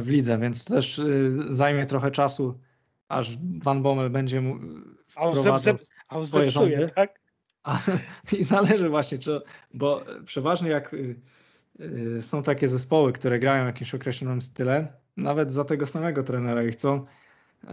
w 0.00 0.08
lidze, 0.08 0.38
więc 0.38 0.64
to 0.64 0.74
też 0.74 1.00
zajmie 1.48 1.86
trochę 1.86 2.10
czasu, 2.10 2.58
aż 3.08 3.38
Van 3.62 3.82
Bommel 3.82 4.10
będzie 4.10 4.40
mu 4.40 4.58
wprowadzał 5.08 5.74
a 6.08 6.16
on 6.16 6.26
rządy. 6.50 6.88
tak? 6.94 7.25
A, 7.66 7.80
I 8.38 8.44
zależy 8.44 8.88
właśnie, 8.88 9.18
czy, 9.18 9.40
bo 9.74 10.04
przeważnie 10.24 10.70
jak 10.70 10.94
y, 10.94 11.16
y, 11.80 12.22
są 12.22 12.42
takie 12.42 12.68
zespoły, 12.68 13.12
które 13.12 13.38
grają 13.38 13.66
jakimś 13.66 13.94
określonym 13.94 14.42
stylem, 14.42 14.86
nawet 15.16 15.52
za 15.52 15.64
tego 15.64 15.86
samego 15.86 16.22
trenera 16.22 16.64
i 16.64 16.70
chcą 16.70 17.06
y, 17.64 17.68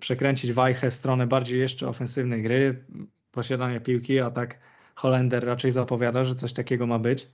przekręcić 0.00 0.52
wajchę 0.52 0.90
w 0.90 0.96
stronę 0.96 1.26
bardziej 1.26 1.60
jeszcze 1.60 1.88
ofensywnej 1.88 2.42
gry, 2.42 2.84
posiadania 3.32 3.80
piłki, 3.80 4.20
a 4.20 4.30
tak 4.30 4.58
Holender 4.94 5.44
raczej 5.44 5.72
zapowiada, 5.72 6.24
że 6.24 6.34
coś 6.34 6.52
takiego 6.52 6.86
ma 6.86 6.98
być. 6.98 7.28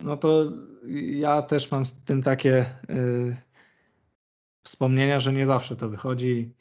No 0.00 0.16
to 0.16 0.52
ja 1.10 1.42
też 1.42 1.70
mam 1.70 1.86
z 1.86 2.04
tym 2.04 2.22
takie 2.22 2.66
y, 2.90 3.36
wspomnienia, 4.62 5.20
że 5.20 5.32
nie 5.32 5.46
zawsze 5.46 5.76
to 5.76 5.88
wychodzi. 5.88 6.54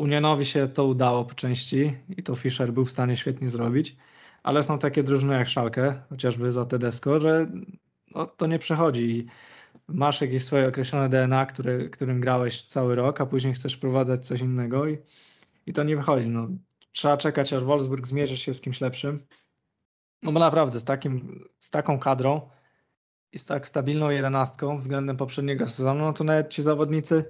Unionowi 0.00 0.44
się 0.44 0.68
to 0.68 0.86
udało 0.86 1.24
po 1.24 1.34
części 1.34 1.96
i 2.16 2.22
to 2.22 2.34
Fischer 2.34 2.72
był 2.72 2.84
w 2.84 2.90
stanie 2.90 3.16
świetnie 3.16 3.50
zrobić, 3.50 3.96
ale 4.42 4.62
są 4.62 4.78
takie 4.78 5.02
drużyny 5.02 5.34
jak 5.34 5.48
Szalkę, 5.48 6.02
chociażby 6.08 6.52
za 6.52 6.64
Tedesco, 6.64 7.20
że 7.20 7.46
no, 8.14 8.26
to 8.26 8.46
nie 8.46 8.58
przechodzi 8.58 9.26
masz 9.88 10.20
jakieś 10.20 10.44
swoje 10.44 10.68
określone 10.68 11.08
DNA, 11.08 11.46
który, 11.46 11.90
którym 11.90 12.20
grałeś 12.20 12.62
cały 12.62 12.94
rok, 12.94 13.20
a 13.20 13.26
później 13.26 13.54
chcesz 13.54 13.74
wprowadzać 13.74 14.26
coś 14.26 14.40
innego 14.40 14.88
i, 14.88 14.98
i 15.66 15.72
to 15.72 15.82
nie 15.82 15.96
wychodzi. 15.96 16.28
No, 16.28 16.48
trzeba 16.92 17.16
czekać, 17.16 17.52
aż 17.52 17.64
Wolfsburg 17.64 18.06
zmierzy 18.06 18.36
się 18.36 18.54
z 18.54 18.60
kimś 18.60 18.80
lepszym. 18.80 19.26
No 20.22 20.32
bo 20.32 20.40
naprawdę 20.40 20.80
z, 20.80 20.84
takim, 20.84 21.44
z 21.58 21.70
taką 21.70 21.98
kadrą 21.98 22.50
i 23.32 23.38
z 23.38 23.46
tak 23.46 23.66
stabilną 23.66 24.10
jedenastką 24.10 24.78
względem 24.78 25.16
poprzedniego 25.16 25.66
sezonu, 25.66 26.00
no 26.00 26.12
to 26.12 26.24
nawet 26.24 26.50
ci 26.50 26.62
zawodnicy 26.62 27.24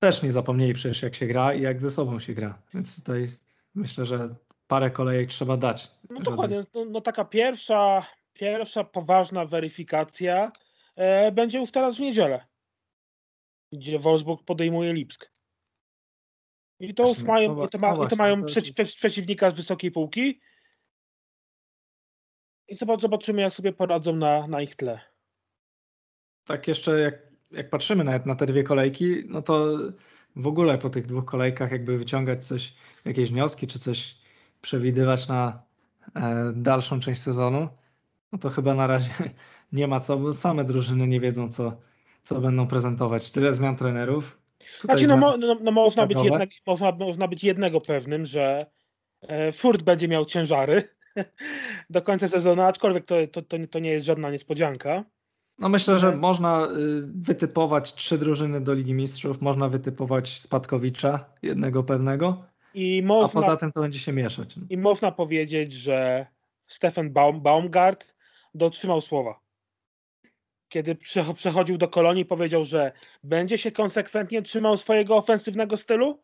też 0.00 0.22
nie 0.22 0.32
zapomnieli 0.32 0.74
przecież 0.74 1.02
jak 1.02 1.14
się 1.14 1.26
gra 1.26 1.54
i 1.54 1.62
jak 1.62 1.80
ze 1.80 1.90
sobą 1.90 2.20
się 2.20 2.34
gra. 2.34 2.62
Więc 2.74 2.96
tutaj 2.96 3.28
myślę, 3.74 4.04
że 4.04 4.34
parę 4.66 4.90
kolejek 4.90 5.28
trzeba 5.28 5.56
dać. 5.56 5.90
No 6.10 6.20
dokładnie, 6.20 6.64
no, 6.74 6.84
no, 6.84 7.00
taka 7.00 7.24
pierwsza, 7.24 8.06
pierwsza 8.32 8.84
poważna 8.84 9.44
weryfikacja 9.44 10.52
e, 10.96 11.32
będzie 11.32 11.58
już 11.58 11.70
teraz 11.70 11.96
w 11.96 12.00
niedzielę, 12.00 12.46
gdzie 13.72 13.98
Wolfsburg 13.98 14.44
podejmuje 14.44 14.92
Lipsk. 14.92 15.30
I 16.80 16.94
to 16.94 17.08
już 17.08 17.22
mają, 17.22 17.54
no, 17.54 17.64
i 17.64 17.68
to, 17.68 17.78
ma, 17.78 17.94
no 17.94 18.04
i 18.04 18.08
to 18.08 18.16
mają 18.16 18.40
to 18.40 18.46
przeci, 18.46 18.72
jest... 18.78 18.96
przeciwnika 18.96 19.50
z 19.50 19.54
wysokiej 19.54 19.90
półki. 19.90 20.40
I 22.68 22.76
zobaczymy, 22.76 23.42
jak 23.42 23.54
sobie 23.54 23.72
poradzą 23.72 24.16
na, 24.16 24.46
na 24.46 24.62
ich 24.62 24.76
tle. 24.76 25.00
Tak 26.44 26.68
jeszcze 26.68 27.00
jak 27.00 27.29
jak 27.50 27.70
patrzymy 27.70 28.04
nawet 28.04 28.26
na 28.26 28.34
te 28.34 28.46
dwie 28.46 28.62
kolejki, 28.62 29.22
no 29.28 29.42
to 29.42 29.78
w 30.36 30.46
ogóle 30.46 30.78
po 30.78 30.90
tych 30.90 31.06
dwóch 31.06 31.24
kolejkach 31.24 31.72
jakby 31.72 31.98
wyciągać 31.98 32.46
coś, 32.46 32.74
jakieś 33.04 33.30
wnioski, 33.30 33.66
czy 33.66 33.78
coś 33.78 34.18
przewidywać 34.60 35.28
na 35.28 35.62
e, 36.14 36.52
dalszą 36.54 37.00
część 37.00 37.20
sezonu, 37.20 37.68
no 38.32 38.38
to 38.38 38.50
chyba 38.50 38.74
na 38.74 38.86
razie 38.86 39.12
nie 39.72 39.88
ma 39.88 40.00
co, 40.00 40.16
bo 40.16 40.32
same 40.32 40.64
drużyny 40.64 41.06
nie 41.06 41.20
wiedzą, 41.20 41.48
co, 41.48 41.76
co 42.22 42.40
będą 42.40 42.66
prezentować. 42.66 43.30
Tyle 43.30 43.54
zmian 43.54 43.76
trenerów. 43.76 44.40
Znaczy, 44.80 45.06
no, 45.06 45.36
no, 45.36 45.56
no, 45.62 45.70
można, 45.70 46.06
być 46.06 46.18
jednak, 46.24 46.50
można, 46.66 46.92
można 46.92 47.28
być 47.28 47.44
jednego 47.44 47.80
pewnym, 47.80 48.26
że 48.26 48.58
e, 49.22 49.52
Furt 49.52 49.82
będzie 49.82 50.08
miał 50.08 50.24
ciężary 50.24 50.88
do 51.90 52.02
końca 52.02 52.28
sezonu, 52.28 52.62
aczkolwiek 52.62 53.04
to, 53.04 53.14
to, 53.32 53.42
to, 53.42 53.56
to 53.70 53.78
nie 53.78 53.90
jest 53.90 54.06
żadna 54.06 54.30
niespodzianka. 54.30 55.04
No 55.60 55.68
myślę, 55.68 55.98
że 55.98 56.16
można 56.16 56.64
y, 56.64 56.68
wytypować 57.02 57.94
trzy 57.94 58.18
drużyny 58.18 58.60
do 58.60 58.74
Ligi 58.74 58.94
Mistrzów, 58.94 59.40
można 59.40 59.68
wytypować 59.68 60.38
Spadkowicza, 60.38 61.24
jednego 61.42 61.82
pewnego, 61.82 62.44
I 62.74 63.02
można, 63.02 63.40
a 63.40 63.42
poza 63.42 63.56
tym 63.56 63.72
to 63.72 63.80
będzie 63.80 63.98
się 63.98 64.12
mieszać. 64.12 64.54
I 64.70 64.76
można 64.76 65.12
powiedzieć, 65.12 65.72
że 65.72 66.26
Stefan 66.66 67.10
Baum, 67.10 67.40
Baumgart 67.40 68.14
dotrzymał 68.54 69.00
słowa. 69.00 69.40
Kiedy 70.68 70.96
przechodził 71.34 71.78
do 71.78 71.88
Kolonii, 71.88 72.24
powiedział, 72.24 72.64
że 72.64 72.92
będzie 73.22 73.58
się 73.58 73.72
konsekwentnie 73.72 74.42
trzymał 74.42 74.76
swojego 74.76 75.16
ofensywnego 75.16 75.76
stylu, 75.76 76.22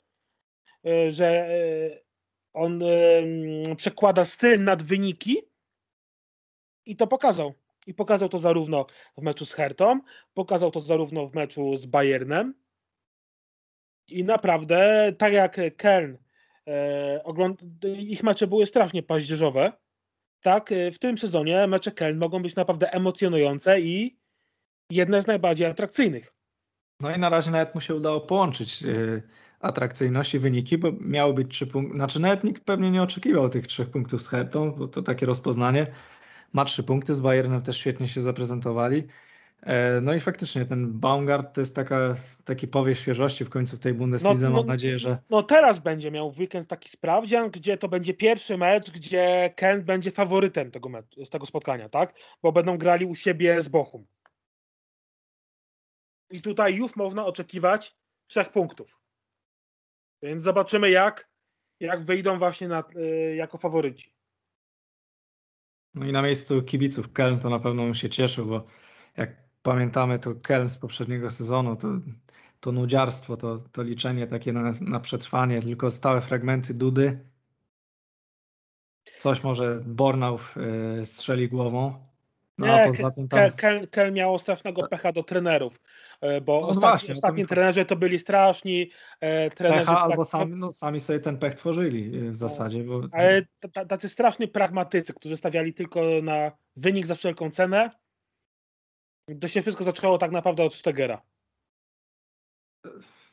y, 0.87 1.11
że 1.11 1.49
y, 1.51 2.05
on 2.53 2.81
przekłada 3.77 4.25
styl 4.25 4.65
nad 4.65 4.83
wyniki 4.83 5.43
i 6.87 6.97
to 6.97 7.07
pokazał. 7.07 7.55
I 7.87 7.95
pokazał 7.95 8.29
to 8.29 8.39
zarówno 8.39 8.87
w 9.19 9.23
meczu 9.23 9.47
z 9.47 9.53
Hertą, 9.53 10.01
pokazał 10.35 10.71
to 10.71 10.81
zarówno 10.81 11.27
w 11.27 11.35
meczu 11.35 11.77
z 11.77 11.87
Bayernem. 11.87 12.55
I 14.09 14.25
naprawdę, 14.25 15.13
tak 15.19 15.33
jak 15.33 15.57
Kern, 15.77 16.17
e, 16.69 17.21
ogląd- 17.25 17.63
ich 17.99 18.23
mecze 18.23 18.47
były 18.47 18.67
strasznie 18.67 19.03
paździerzowe, 19.03 19.73
tak 20.41 20.73
e, 20.73 20.91
w 20.91 20.99
tym 20.99 21.19
sezonie 21.19 21.67
mecze 21.67 21.93
Kern 21.93 22.19
mogą 22.19 22.43
być 22.43 22.57
naprawdę 22.57 22.93
emocjonujące 22.93 23.81
i 23.81 24.17
jedne 24.91 25.23
z 25.23 25.27
najbardziej 25.27 25.67
atrakcyjnych. 25.67 26.33
No 27.01 27.17
i 27.17 27.19
na 27.19 27.29
razie 27.29 27.51
nawet 27.51 27.75
mu 27.75 27.81
się 27.81 27.95
udało 27.95 28.21
połączyć 28.21 28.83
e, 28.83 28.87
atrakcyjność 29.61 30.35
i 30.35 30.39
wyniki, 30.39 30.79
bo 30.79 30.93
miały 31.01 31.35
być 31.35 31.53
trzy 31.53 31.67
punkty. 31.67 31.97
Znaczy 31.97 32.21
nawet 32.21 32.45
nikt 32.45 32.65
pewnie 32.65 32.91
nie 32.91 33.03
oczekiwał 33.03 33.49
tych 33.49 33.67
trzech 33.67 33.91
punktów 33.91 34.23
z 34.23 34.29
Hertą, 34.29 34.73
bo 34.73 34.89
to 34.89 35.03
takie 35.03 35.27
rozpoznanie 35.27 35.87
ma 36.53 36.65
trzy 36.65 36.83
punkty, 36.83 37.15
z 37.15 37.21
Bayernem 37.21 37.63
też 37.63 37.79
świetnie 37.79 38.09
się 38.09 38.21
zaprezentowali. 38.21 39.07
E, 39.63 40.01
no 40.01 40.15
i 40.15 40.21
faktycznie 40.21 40.65
ten 40.65 40.93
Baumgart 40.93 41.55
to 41.55 41.61
jest 41.61 41.77
taka, 41.77 42.17
taki 42.45 42.69
powiew 42.69 42.99
świeżości 42.99 43.45
w 43.45 43.51
końcu 43.51 43.77
w 43.77 43.81
tej 43.81 43.95
Bundeslidze. 43.95 44.47
No, 44.47 44.51
no, 44.51 44.57
Mam 44.57 44.67
nadzieję, 44.67 44.99
że. 44.99 45.19
No 45.31 45.43
teraz 45.43 45.79
będzie 45.79 46.11
miał 46.11 46.31
w 46.31 46.39
weekend 46.39 46.69
taki 46.69 46.89
sprawdzian, 46.89 47.51
gdzie 47.51 47.79
to 47.79 47.89
będzie 47.89 48.15
pierwszy 48.15 48.59
mecz, 48.59 48.91
gdzie 48.91 49.53
Kent 49.57 49.85
będzie 49.85 50.11
faworytem 50.11 50.71
tego, 50.71 50.89
meczu, 50.89 51.25
z 51.25 51.31
tego 51.31 51.47
spotkania, 51.47 51.89
tak? 51.89 52.15
Bo 52.43 52.53
będą 52.53 52.79
grali 52.79 53.07
u 53.07 53.15
siebie 53.15 53.63
z 53.63 53.69
Bochum. 53.69 54.07
I 56.31 56.43
tutaj 56.43 56.75
już 56.75 56.97
można 56.97 57.27
oczekiwać 57.27 57.97
trzech 58.27 58.53
punktów. 58.53 59.01
Więc 60.23 60.43
zobaczymy, 60.43 60.91
jak, 60.91 61.29
jak 61.81 62.05
wyjdą 62.05 62.39
właśnie 62.39 62.69
na, 62.69 62.85
y, 62.97 63.35
jako 63.37 63.59
faworyci. 63.59 64.16
No 65.97 66.07
i 66.07 66.13
na 66.13 66.23
miejscu 66.23 66.63
kibiców 66.63 67.13
Keln 67.13 67.39
to 67.39 67.51
na 67.51 67.59
pewno 67.59 67.95
się 67.95 68.11
cieszył, 68.11 68.47
bo 68.47 68.67
jak 69.17 69.37
pamiętamy 69.63 70.19
to 70.19 70.35
Keln 70.35 70.71
z 70.71 70.79
poprzedniego 70.79 71.31
sezonu, 71.31 71.77
to, 71.77 71.89
to 72.61 72.73
nudziarstwo, 72.73 73.37
to, 73.37 73.59
to 73.73 73.83
liczenie 73.83 74.27
takie 74.27 74.53
na, 74.53 74.73
na 74.81 75.01
przetrwanie, 75.01 75.63
tylko 75.63 75.91
stałe 75.91 76.21
fragmenty 76.21 76.75
Dudy. 76.75 77.19
Coś 79.17 79.43
może 79.43 79.83
Bornauf 79.87 80.55
yy, 80.97 81.07
strzeli 81.07 81.49
głową. 81.49 82.07
No, 82.59 82.67
Nie, 82.67 82.87
poza 82.87 83.11
tym 83.11 83.29
tam... 83.29 83.51
Kel, 83.51 83.89
Kel 83.89 84.13
miał 84.13 84.39
strasznego 84.39 84.89
pecha 84.89 85.13
do 85.13 85.23
trenerów. 85.23 85.81
E, 86.21 86.41
bo 86.41 86.53
no 86.53 86.69
ostatni, 86.69 86.81
właśnie, 86.81 87.15
ostatni 87.15 87.47
trenerzy 87.47 87.85
to 87.85 87.97
byli 87.97 88.19
straszni 88.19 88.91
e, 89.21 89.51
trenerzy. 89.51 89.87
Pecha, 89.87 90.03
albo 90.03 90.25
sami, 90.25 90.55
no, 90.57 90.73
sami 90.73 91.01
sobie 91.01 91.21
ten 91.21 91.39
pech 91.39 91.55
tworzyli 91.55 92.19
e, 92.19 92.31
w 92.31 92.37
zasadzie. 92.37 92.85
Bo... 92.85 93.01
Ale 93.13 93.47
tacy 93.89 94.09
straszni 94.09 94.49
pragmatycy, 94.49 95.15
którzy 95.15 95.37
stawiali 95.37 95.75
tylko 95.75 96.01
na 96.23 96.53
wynik 96.77 97.07
za 97.07 97.15
wszelką 97.15 97.51
cenę, 97.51 97.91
to 99.41 99.49
się 99.49 99.63
wszystko 99.63 99.85
zaczęło 99.85 100.19
tak 100.19 100.33
naprawdę 100.33 100.65
od 100.65 100.75
Stegera. 100.75 101.23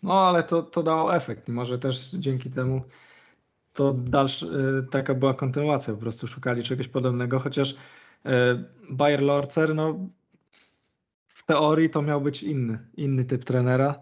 No 0.03 0.13
ale 0.13 0.43
to, 0.43 0.63
to 0.63 0.83
dało 0.83 1.15
efekt 1.15 1.49
i 1.49 1.51
może 1.51 1.79
też 1.79 2.11
dzięki 2.11 2.51
temu 2.51 2.81
to 3.73 3.93
dalszy, 3.93 4.47
taka 4.91 5.13
była 5.13 5.33
kontynuacja, 5.33 5.93
po 5.93 5.99
prostu 5.99 6.27
szukali 6.27 6.63
czegoś 6.63 6.87
podobnego, 6.87 7.39
chociaż 7.39 7.75
Bayer 8.89 9.21
Lorcer, 9.21 9.75
no 9.75 10.09
w 11.43 11.45
teorii 11.45 11.89
to 11.89 12.01
miał 12.01 12.21
być 12.21 12.43
inny, 12.43 12.79
inny 12.93 13.25
typ 13.25 13.43
trenera. 13.43 13.99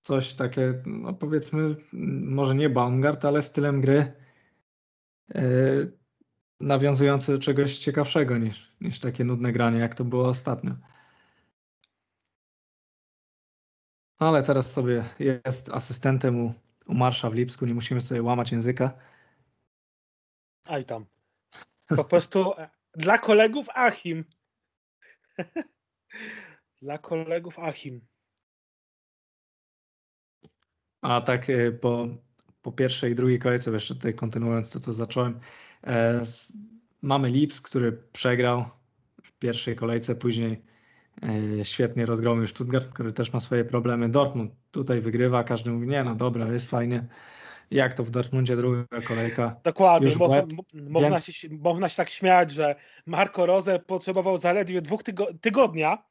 Coś 0.00 0.34
takie, 0.34 0.82
no 0.86 1.14
powiedzmy, 1.14 1.76
może 2.22 2.54
nie 2.54 2.70
Baumgart, 2.70 3.24
ale 3.24 3.42
stylem 3.42 3.80
gry 3.80 4.12
yy, 5.34 5.98
do 7.26 7.38
czegoś 7.38 7.78
ciekawszego 7.78 8.38
niż, 8.38 8.72
niż 8.80 9.00
takie 9.00 9.24
nudne 9.24 9.52
granie, 9.52 9.78
jak 9.78 9.94
to 9.94 10.04
było 10.04 10.28
ostatnio. 10.28 10.74
No 14.20 14.28
ale 14.28 14.42
teraz 14.42 14.72
sobie 14.72 15.04
jest 15.18 15.68
asystentem 15.68 16.46
u, 16.46 16.54
u 16.86 16.94
Marsza 16.94 17.30
w 17.30 17.34
Lipsku, 17.34 17.66
nie 17.66 17.74
musimy 17.74 18.00
sobie 18.00 18.22
łamać 18.22 18.52
języka. 18.52 18.92
Aj 20.64 20.84
tam. 20.84 21.06
Po 21.86 22.04
prostu 22.04 22.52
e, 22.58 22.70
dla 22.94 23.18
kolegów 23.18 23.66
Achim. 23.74 24.24
dla 26.82 26.98
kolegów 26.98 27.58
Achim. 27.58 28.00
A 31.02 31.20
tak 31.20 31.50
e, 31.50 31.72
po, 31.72 32.08
po 32.62 32.72
pierwszej 32.72 33.12
i 33.12 33.14
drugiej 33.14 33.38
kolejce, 33.38 33.70
jeszcze 33.70 33.94
tutaj 33.94 34.14
kontynuując 34.14 34.72
to, 34.72 34.80
co 34.80 34.92
zacząłem, 34.92 35.40
e, 35.84 36.20
s- 36.20 36.58
mamy 37.02 37.28
Lips, 37.28 37.60
który 37.60 37.92
przegrał 37.92 38.64
w 39.22 39.32
pierwszej 39.32 39.76
kolejce, 39.76 40.14
później 40.16 40.62
e, 41.58 41.64
świetnie 41.64 42.06
rozgromił 42.06 42.46
Stuttgart, 42.48 42.88
który 42.92 43.12
też 43.12 43.32
ma 43.32 43.40
swoje 43.40 43.64
problemy. 43.64 44.08
Dortmund 44.08 44.52
tutaj 44.70 45.00
wygrywa, 45.00 45.44
każdy 45.44 45.70
mówi, 45.70 45.86
nie 45.88 46.04
no 46.04 46.14
dobra, 46.14 46.52
jest 46.52 46.70
fajnie. 46.70 47.06
Jak 47.70 47.94
to 47.94 48.04
w 48.04 48.10
Dortmundzie 48.10 48.56
druga 48.56 48.84
kolejka? 49.06 49.60
Dokładnie. 49.64 50.16
Można, 50.16 50.46
można, 50.74 51.10
więc- 51.10 51.24
się, 51.24 51.48
można 51.50 51.88
się 51.88 51.96
tak 51.96 52.10
śmiać, 52.10 52.50
że 52.50 52.74
Marco 53.06 53.46
Rose 53.46 53.78
potrzebował 53.78 54.36
zaledwie 54.36 54.82
dwóch 54.82 55.02
tygo- 55.02 55.38
tygodnia, 55.40 56.04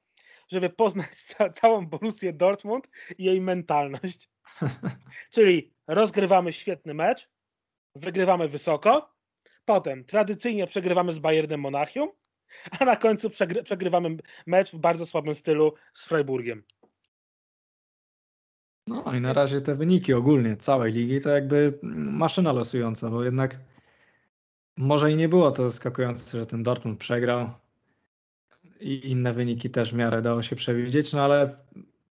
żeby 0.51 0.69
poznać 0.69 1.15
ca- 1.37 1.49
całą 1.49 1.87
Borussię 1.87 2.33
Dortmund 2.33 2.89
i 3.17 3.23
jej 3.23 3.41
mentalność. 3.41 4.29
Czyli 5.33 5.73
rozgrywamy 5.87 6.53
świetny 6.53 6.93
mecz, 6.93 7.29
wygrywamy 7.95 8.47
wysoko, 8.47 9.15
potem 9.65 10.05
tradycyjnie 10.05 10.67
przegrywamy 10.67 11.13
z 11.13 11.19
Bayernem 11.19 11.59
Monachium, 11.59 12.09
a 12.79 12.85
na 12.85 12.95
końcu 12.95 13.29
przegry- 13.29 13.63
przegrywamy 13.63 14.17
mecz 14.45 14.71
w 14.71 14.77
bardzo 14.77 15.05
słabym 15.05 15.35
stylu 15.35 15.73
z 15.93 16.05
Freiburgiem. 16.05 16.63
No 18.89 19.13
i 19.15 19.21
na 19.21 19.33
razie 19.33 19.61
te 19.61 19.75
wyniki 19.75 20.13
ogólnie 20.13 20.57
całej 20.57 20.91
ligi 20.93 21.21
to 21.21 21.29
jakby 21.29 21.79
maszyna 21.83 22.51
losująca, 22.51 23.09
bo 23.09 23.23
jednak 23.23 23.59
może 24.77 25.11
i 25.11 25.15
nie 25.15 25.29
było 25.29 25.51
to 25.51 25.69
zaskakujące, 25.69 26.37
że 26.39 26.45
ten 26.45 26.63
Dortmund 26.63 26.99
przegrał 26.99 27.49
i 28.79 29.11
inne 29.11 29.33
wyniki 29.33 29.69
też 29.69 29.93
w 29.93 29.95
miarę 29.95 30.21
dało 30.21 30.41
się 30.41 30.55
przewidzieć, 30.55 31.13
no 31.13 31.21
ale 31.21 31.55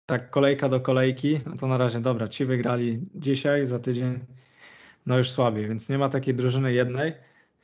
tak 0.05 0.29
kolejka 0.29 0.69
do 0.69 0.79
kolejki, 0.79 1.39
no 1.45 1.57
to 1.57 1.67
na 1.67 1.77
razie 1.77 1.99
dobra, 1.99 2.27
ci 2.27 2.45
wygrali 2.45 2.99
dzisiaj, 3.15 3.65
za 3.65 3.79
tydzień 3.79 4.19
no 5.05 5.17
już 5.17 5.31
słabiej, 5.31 5.67
więc 5.67 5.89
nie 5.89 5.97
ma 5.97 6.09
takiej 6.09 6.35
drużyny 6.35 6.73
jednej, 6.73 7.13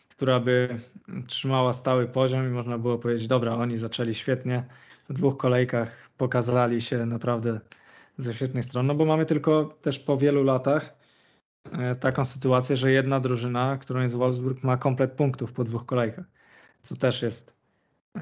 która 0.10 0.40
by 0.40 0.80
trzymała 1.28 1.74
stały 1.74 2.08
poziom 2.08 2.48
i 2.48 2.50
można 2.50 2.78
było 2.78 2.98
powiedzieć, 2.98 3.28
dobra, 3.28 3.56
oni 3.56 3.78
zaczęli 3.78 4.14
świetnie, 4.16 4.64
w 5.10 5.14
dwóch 5.14 5.38
kolejkach 5.38 6.10
pokazali 6.18 6.82
się 6.82 7.06
naprawdę 7.06 7.60
ze 8.18 8.34
świetnej 8.34 8.64
strony, 8.64 8.88
no 8.88 8.96
bo 8.96 9.06
mamy 9.06 9.26
tylko 9.26 9.78
też 9.82 10.00
po 10.00 10.18
wielu 10.18 10.44
latach 10.44 10.96
e, 11.72 11.96
taką 11.96 12.26
sytuację, 12.26 12.78
że 12.78 12.92
jedna 12.92 13.20
drużyna, 13.20 13.78
którą 13.78 14.02
jest 14.02 14.16
Wolfsburg, 14.16 14.64
ma 14.64 14.78
komplet 14.78 15.12
punktów 15.12 15.54
po 15.54 15.64
dwóch 15.64 15.86
kolejkach, 15.86 16.26
co 16.82 16.96
też 16.96 17.22
jest 17.22 17.58
e, 18.16 18.22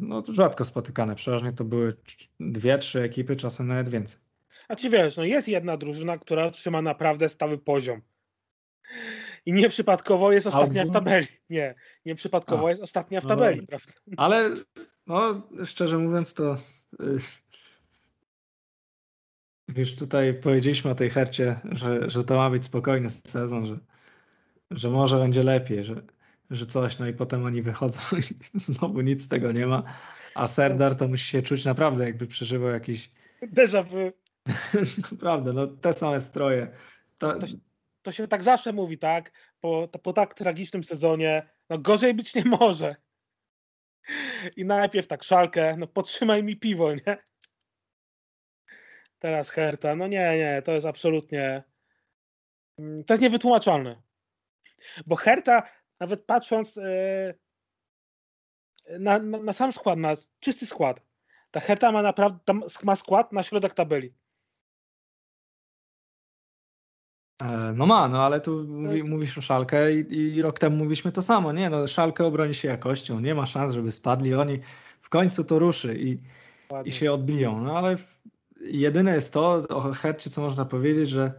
no, 0.00 0.22
rzadko 0.28 0.64
spotykane. 0.64 1.14
Przeważnie 1.14 1.52
to 1.52 1.64
były 1.64 1.96
dwie, 2.40 2.78
trzy 2.78 3.02
ekipy, 3.02 3.36
czasem 3.36 3.66
nawet 3.66 3.88
więcej. 3.88 4.20
A 4.68 4.76
ci 4.76 4.90
wiesz, 4.90 5.16
no 5.16 5.24
jest 5.24 5.48
jedna 5.48 5.76
drużyna, 5.76 6.18
która 6.18 6.50
trzyma 6.50 6.82
naprawdę 6.82 7.28
stały 7.28 7.58
poziom. 7.58 8.00
I 9.46 9.52
nieprzypadkowo 9.52 10.32
jest 10.32 10.46
ostatnia 10.46 10.82
w 10.82 10.86
Augsburg? 10.86 11.04
tabeli. 11.04 11.26
Nie, 11.50 11.74
nieprzypadkowo 12.04 12.66
A. 12.66 12.70
jest 12.70 12.82
ostatnia 12.82 13.20
w 13.20 13.24
No 13.24 13.28
tabeli, 13.28 13.66
prawda? 13.66 13.92
Ale 14.16 14.50
no, 15.06 15.42
szczerze 15.64 15.98
mówiąc, 15.98 16.34
to 16.34 16.56
już 19.76 19.94
tutaj 19.94 20.34
powiedzieliśmy 20.34 20.90
o 20.90 20.94
tej 20.94 21.10
hercie, 21.10 21.60
że, 21.64 22.10
że 22.10 22.24
to 22.24 22.36
ma 22.36 22.50
być 22.50 22.64
spokojny 22.64 23.10
sezon, 23.10 23.66
że, 23.66 23.78
że 24.70 24.90
może 24.90 25.18
będzie 25.18 25.42
lepiej, 25.42 25.84
że, 25.84 26.02
że 26.50 26.66
coś, 26.66 26.98
no 26.98 27.06
i 27.06 27.12
potem 27.12 27.44
oni 27.44 27.62
wychodzą 27.62 28.00
i 28.54 28.58
znowu 28.58 29.00
nic 29.00 29.22
z 29.22 29.28
tego 29.28 29.52
nie 29.52 29.66
ma. 29.66 29.82
A 30.34 30.46
Serdar 30.46 30.96
to 30.96 31.08
musi 31.08 31.24
się 31.24 31.42
czuć 31.42 31.64
naprawdę, 31.64 32.04
jakby 32.04 32.26
przeżywał 32.26 32.70
jakiś, 32.70 33.10
Déjà 33.42 33.82
vu. 33.82 34.12
naprawdę, 35.12 35.52
no 35.52 35.66
te 35.66 35.92
same 35.92 36.20
stroje. 36.20 36.68
To, 37.18 37.32
To, 37.32 37.46
to 38.02 38.12
się 38.12 38.28
tak 38.28 38.42
zawsze 38.42 38.72
mówi, 38.72 38.98
tak? 38.98 39.32
Po, 39.60 39.88
po 40.02 40.12
tak 40.12 40.34
tragicznym 40.34 40.84
sezonie, 40.84 41.46
no 41.70 41.78
gorzej 41.78 42.14
być 42.14 42.34
nie 42.34 42.44
może. 42.44 42.96
I 44.56 44.64
najpierw 44.64 45.06
tak 45.06 45.24
szalkę, 45.24 45.76
no 45.78 45.86
potrzymaj 45.86 46.44
mi 46.44 46.56
piwo, 46.56 46.94
nie? 46.94 47.18
Teraz 49.18 49.50
Herta, 49.50 49.96
no 49.96 50.06
nie, 50.06 50.38
nie, 50.38 50.62
to 50.64 50.72
jest 50.72 50.86
absolutnie, 50.86 51.62
mm, 52.78 53.04
to 53.04 53.14
jest 53.14 53.22
niewytłumaczalne. 53.22 54.02
Bo 55.06 55.16
Herta, 55.16 55.62
nawet 56.00 56.24
patrząc 56.24 56.78
e, 56.78 57.34
na, 58.98 59.18
na, 59.18 59.38
na 59.38 59.52
sam 59.52 59.72
skład, 59.72 59.98
na 59.98 60.14
czysty 60.40 60.66
skład, 60.66 61.00
ta 61.50 61.60
Herta 61.60 61.92
ma 61.92 62.02
naprawdę 62.02 62.60
ma 62.84 62.96
skład 62.96 63.32
na 63.32 63.42
środek 63.42 63.74
tabeli. 63.74 64.14
E, 67.42 67.72
No 67.72 67.86
ma, 67.86 68.08
no 68.08 68.24
ale 68.24 68.40
tu 68.40 68.64
mówi, 68.68 69.04
mówisz 69.04 69.38
o 69.38 69.40
Szalkę 69.40 69.94
i, 69.94 70.12
i 70.36 70.42
rok 70.42 70.58
temu 70.58 70.76
mówiliśmy 70.76 71.12
to 71.12 71.22
samo, 71.22 71.52
nie? 71.52 71.70
No 71.70 71.86
Szalkę 71.86 72.26
obroni 72.26 72.54
się 72.54 72.68
jakością, 72.68 73.20
nie 73.20 73.34
ma 73.34 73.46
szans, 73.46 73.74
żeby 73.74 73.92
spadli, 73.92 74.34
oni 74.34 74.60
w 75.00 75.08
końcu 75.08 75.44
to 75.44 75.58
ruszy 75.58 75.98
i, 75.98 76.18
i 76.84 76.92
się 76.92 77.12
odbiją, 77.12 77.60
no 77.60 77.78
ale 77.78 77.96
jedyne 78.70 79.14
jest 79.14 79.32
to 79.32 79.68
o 79.68 79.80
Hercie, 79.92 80.30
co 80.30 80.40
można 80.40 80.64
powiedzieć, 80.64 81.08
że 81.08 81.32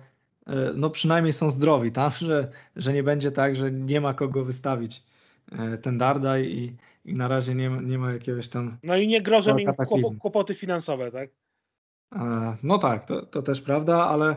e, 0.47 0.53
no 0.75 0.89
przynajmniej 0.89 1.33
są 1.33 1.51
zdrowi, 1.51 1.91
tam, 1.91 2.11
że, 2.27 2.51
że 2.75 2.93
nie 2.93 3.03
będzie 3.03 3.31
tak, 3.31 3.55
że 3.55 3.71
nie 3.71 4.01
ma 4.01 4.13
kogo 4.13 4.45
wystawić 4.45 5.03
e, 5.51 5.77
ten 5.77 5.97
Dardaj 5.97 6.45
i, 6.45 6.75
i 7.05 7.13
na 7.13 7.27
razie 7.27 7.55
nie 7.55 7.69
ma, 7.69 7.81
nie 7.81 7.97
ma 7.97 8.13
jakiegoś 8.13 8.47
tam 8.47 8.77
No 8.83 8.97
i 8.97 9.07
nie 9.07 9.21
grożą 9.21 9.57
im 9.57 9.71
kłopoty 10.19 10.55
finansowe, 10.55 11.11
tak? 11.11 11.29
E, 12.15 12.57
No 12.63 12.77
tak, 12.77 13.05
to, 13.05 13.25
to 13.25 13.41
też 13.41 13.61
prawda, 13.61 14.05
ale 14.05 14.35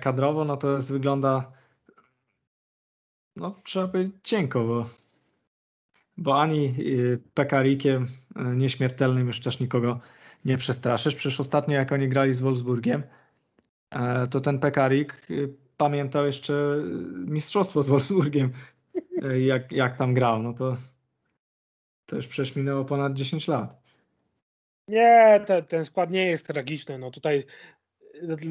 kadrowo 0.00 0.44
no 0.44 0.56
to 0.56 0.74
jest, 0.74 0.92
wygląda 0.92 1.52
no 3.36 3.60
trzeba 3.64 3.88
powiedzieć 3.88 4.14
cienko, 4.22 4.64
bo, 4.64 4.88
bo 6.16 6.40
ani 6.40 6.74
Pekarikiem 7.34 8.08
nieśmiertelnym 8.36 9.26
już 9.26 9.40
też 9.40 9.60
nikogo 9.60 10.00
nie 10.46 10.56
przestraszysz. 10.58 11.14
Przecież 11.14 11.40
ostatnio 11.40 11.74
jak 11.74 11.92
oni 11.92 12.08
grali 12.08 12.34
z 12.34 12.40
Wolfsburgiem, 12.40 13.02
e, 13.94 14.26
to 14.26 14.40
ten 14.40 14.58
Pekarik 14.58 15.30
y, 15.30 15.48
pamiętał 15.76 16.26
jeszcze 16.26 16.52
y, 16.52 16.80
mistrzostwo 17.26 17.82
z 17.82 17.88
Wolfsburgiem, 17.88 18.52
jak, 19.38 19.72
jak 19.72 19.98
tam 19.98 20.14
grał. 20.14 20.42
No 20.42 20.52
to, 20.52 20.76
to 22.06 22.16
już 22.16 22.26
przecież 22.26 22.56
minęło 22.56 22.84
ponad 22.84 23.14
10 23.14 23.48
lat. 23.48 23.82
Nie, 24.88 25.40
te, 25.46 25.62
ten 25.62 25.84
skład 25.84 26.10
nie 26.10 26.26
jest 26.26 26.46
tragiczny. 26.46 26.98
No 26.98 27.10
tutaj 27.10 27.44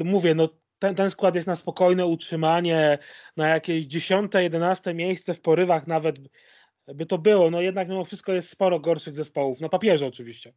mówię, 0.04 0.34
no 0.34 0.48
ten, 0.78 0.94
ten 0.94 1.10
skład 1.10 1.34
jest 1.34 1.46
na 1.46 1.56
spokojne 1.56 2.06
utrzymanie, 2.06 2.98
na 3.36 3.48
jakieś 3.48 3.84
10, 3.84 4.32
11 4.34 4.94
miejsce 4.94 5.34
w 5.34 5.40
porywach 5.40 5.86
nawet 5.86 6.16
by 6.94 7.06
to 7.06 7.18
było. 7.18 7.50
No 7.50 7.60
jednak 7.60 7.88
mimo 7.88 8.04
wszystko 8.04 8.32
jest 8.32 8.48
sporo 8.48 8.80
gorszych 8.80 9.16
zespołów. 9.16 9.60
Na 9.60 9.68
papierze 9.68 10.06
oczywiście. 10.06 10.52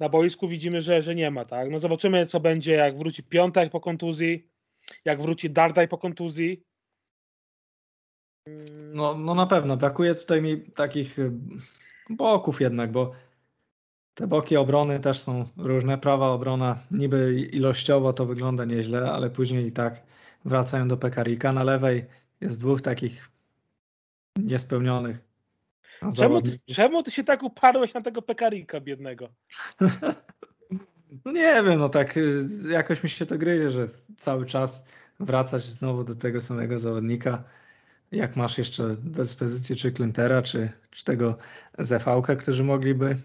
Na 0.00 0.08
boisku 0.08 0.48
widzimy, 0.48 0.80
że, 0.80 1.02
że 1.02 1.14
nie 1.14 1.30
ma, 1.30 1.44
tak? 1.44 1.70
No 1.70 1.78
zobaczymy, 1.78 2.26
co 2.26 2.40
będzie, 2.40 2.72
jak 2.72 2.98
wróci 2.98 3.22
Piątek 3.22 3.72
po 3.72 3.80
kontuzji, 3.80 4.48
jak 5.04 5.22
wróci 5.22 5.50
Dardaj 5.50 5.88
po 5.88 5.98
kontuzji. 5.98 6.62
No, 8.94 9.14
no 9.14 9.34
na 9.34 9.46
pewno, 9.46 9.76
brakuje 9.76 10.14
tutaj 10.14 10.42
mi 10.42 10.60
takich 10.60 11.18
y, 11.18 11.32
boków 12.10 12.60
jednak, 12.60 12.92
bo 12.92 13.12
te 14.14 14.26
boki 14.26 14.56
obrony 14.56 15.00
też 15.00 15.20
są 15.20 15.48
różne. 15.56 15.98
Prawa 15.98 16.28
obrona 16.28 16.78
niby 16.90 17.48
ilościowo 17.52 18.12
to 18.12 18.26
wygląda 18.26 18.64
nieźle, 18.64 19.12
ale 19.12 19.30
później 19.30 19.66
i 19.66 19.72
tak 19.72 20.02
wracają 20.44 20.88
do 20.88 20.96
Pekarika. 20.96 21.52
Na 21.52 21.64
lewej 21.64 22.04
jest 22.40 22.60
dwóch 22.60 22.82
takich 22.82 23.30
niespełnionych 24.38 25.31
Czemu 26.16 26.40
czemu 26.66 27.02
ty 27.02 27.10
się 27.10 27.24
tak 27.24 27.42
uparłeś 27.42 27.94
na 27.94 28.00
tego 28.00 28.22
pekarika 28.22 28.80
biednego? 28.80 29.28
No 31.24 31.32
nie 31.32 31.62
wiem, 31.64 31.78
no 31.78 31.88
tak 31.88 32.16
y, 32.16 32.46
jakoś 32.68 33.02
mi 33.02 33.08
się 33.08 33.26
to 33.26 33.38
gryzie, 33.38 33.70
że 33.70 33.88
cały 34.16 34.46
czas 34.46 34.88
wracać 35.20 35.62
znowu 35.62 36.04
do 36.04 36.14
tego 36.14 36.40
samego 36.40 36.78
zawodnika. 36.78 37.44
Jak 38.12 38.36
masz 38.36 38.58
jeszcze 38.58 38.96
dyspozycję 38.98 39.76
czy 39.76 39.92
Clintera, 39.92 40.42
czy, 40.42 40.72
czy 40.90 41.04
tego 41.04 41.38
ZV-ka, 41.78 42.36
którzy 42.36 42.64
mogliby 42.64 43.16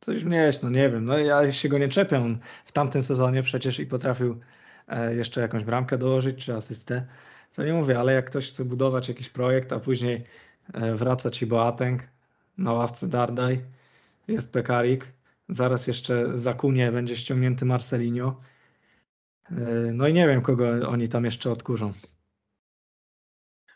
coś 0.00 0.24
wnieść, 0.24 0.62
no 0.62 0.70
nie 0.70 0.90
wiem. 0.90 1.04
No 1.04 1.18
ja 1.18 1.52
się 1.52 1.68
go 1.68 1.78
nie 1.78 1.88
czepiam. 1.88 2.22
On 2.22 2.38
W 2.64 2.72
tamtym 2.72 3.02
sezonie 3.02 3.42
przecież 3.42 3.80
i 3.80 3.86
potrafił 3.86 4.40
e, 4.88 5.14
jeszcze 5.14 5.40
jakąś 5.40 5.64
bramkę 5.64 5.98
dołożyć, 5.98 6.44
czy 6.44 6.54
asystę. 6.54 7.06
To 7.56 7.64
nie 7.64 7.72
mówię, 7.72 7.98
ale 7.98 8.12
jak 8.12 8.26
ktoś 8.26 8.48
chce 8.48 8.64
budować 8.64 9.08
jakiś 9.08 9.28
projekt, 9.28 9.72
a 9.72 9.80
później 9.80 10.24
e, 10.74 10.94
wraca 10.94 11.30
ci 11.30 11.46
Boateng, 11.46 12.02
na 12.58 12.72
ławce 12.72 13.08
Dardaj, 13.08 13.60
jest 14.28 14.52
Pekarik, 14.52 15.12
zaraz 15.48 15.86
jeszcze 15.86 16.38
za 16.38 16.54
Kunię 16.54 16.92
będzie 16.92 17.16
ściągnięty 17.16 17.64
Marcelinho. 17.64 18.40
E, 19.50 19.54
No 19.92 20.08
i 20.08 20.12
nie 20.12 20.28
wiem, 20.28 20.42
kogo 20.42 20.88
oni 20.88 21.08
tam 21.08 21.24
jeszcze 21.24 21.50
odkurzą. 21.50 21.92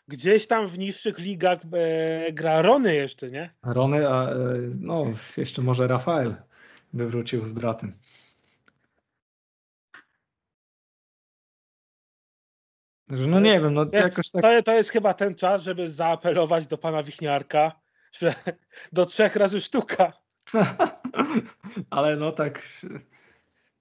gdzieś 0.07 0.47
tam 0.47 0.67
w 0.67 0.77
niższych 0.79 1.19
ligach 1.19 1.59
e, 1.73 2.33
gra 2.33 2.61
Rony 2.61 2.95
jeszcze, 2.95 3.31
nie? 3.31 3.53
Rony, 3.63 4.09
a 4.09 4.29
e, 4.29 4.35
no 4.79 5.05
jeszcze 5.37 5.61
może 5.61 5.87
Rafael 5.87 6.35
by 6.93 7.07
wrócił 7.07 7.45
z 7.45 7.53
bratem. 7.53 7.93
No 13.07 13.39
nie 13.39 13.61
wiem, 13.61 13.73
no 13.73 13.85
Nie, 13.85 13.99
jakoś 13.99 14.29
tak. 14.29 14.41
To, 14.41 14.63
to 14.63 14.73
jest 14.73 14.89
chyba 14.89 15.13
ten 15.13 15.35
czas, 15.35 15.63
żeby 15.63 15.87
zaapelować 15.87 16.67
do 16.67 16.77
pana 16.77 17.03
Wichniarka, 17.03 17.71
że 18.11 18.33
do 18.91 19.05
trzech 19.05 19.35
razy 19.35 19.61
sztuka. 19.61 20.13
Ale 21.89 22.15
no 22.15 22.31
tak 22.31 22.61